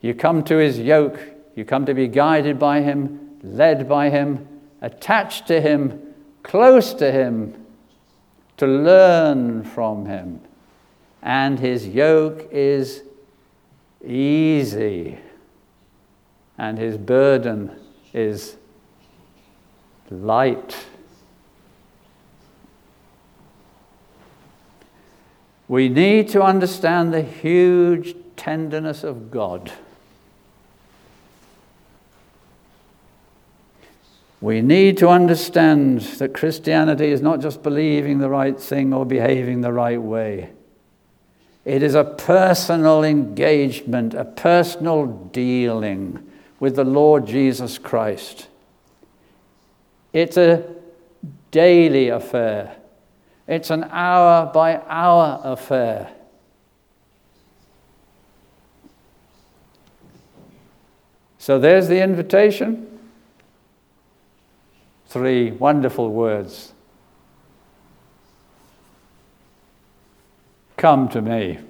you 0.00 0.14
come 0.14 0.42
to 0.44 0.56
His 0.56 0.78
yoke, 0.78 1.20
you 1.54 1.64
come 1.64 1.86
to 1.86 1.94
be 1.94 2.08
guided 2.08 2.58
by 2.58 2.80
Him, 2.80 3.38
led 3.42 3.88
by 3.88 4.10
Him, 4.10 4.46
attached 4.80 5.46
to 5.48 5.60
Him, 5.60 6.14
close 6.42 6.94
to 6.94 7.12
Him, 7.12 7.66
to 8.56 8.66
learn 8.66 9.64
from 9.64 10.06
Him. 10.06 10.40
And 11.22 11.58
His 11.58 11.86
yoke 11.86 12.48
is 12.50 13.02
easy, 14.04 15.18
and 16.58 16.78
His 16.78 16.96
burden 16.96 17.78
is 18.12 18.56
light. 20.10 20.76
We 25.68 25.88
need 25.88 26.28
to 26.30 26.42
understand 26.42 27.14
the 27.14 27.22
huge 27.22 28.14
tenderness 28.36 29.04
of 29.04 29.30
God. 29.30 29.72
We 34.42 34.60
need 34.60 34.98
to 34.98 35.08
understand 35.08 36.00
that 36.18 36.34
Christianity 36.34 37.12
is 37.12 37.22
not 37.22 37.40
just 37.40 37.62
believing 37.62 38.18
the 38.18 38.28
right 38.28 38.58
thing 38.58 38.92
or 38.92 39.06
behaving 39.06 39.60
the 39.60 39.72
right 39.72 40.02
way. 40.02 40.50
It 41.64 41.84
is 41.84 41.94
a 41.94 42.02
personal 42.02 43.04
engagement, 43.04 44.14
a 44.14 44.24
personal 44.24 45.06
dealing 45.06 46.28
with 46.58 46.74
the 46.74 46.82
Lord 46.82 47.24
Jesus 47.24 47.78
Christ. 47.78 48.48
It's 50.12 50.36
a 50.36 50.68
daily 51.52 52.08
affair, 52.08 52.78
it's 53.46 53.70
an 53.70 53.84
hour 53.84 54.50
by 54.52 54.82
hour 54.88 55.40
affair. 55.44 56.10
So 61.38 61.60
there's 61.60 61.86
the 61.86 62.02
invitation 62.02 62.91
three 65.12 65.50
wonderful 65.50 66.10
words 66.10 66.72
Come 70.82 71.08
to 71.10 71.22
me. 71.22 71.60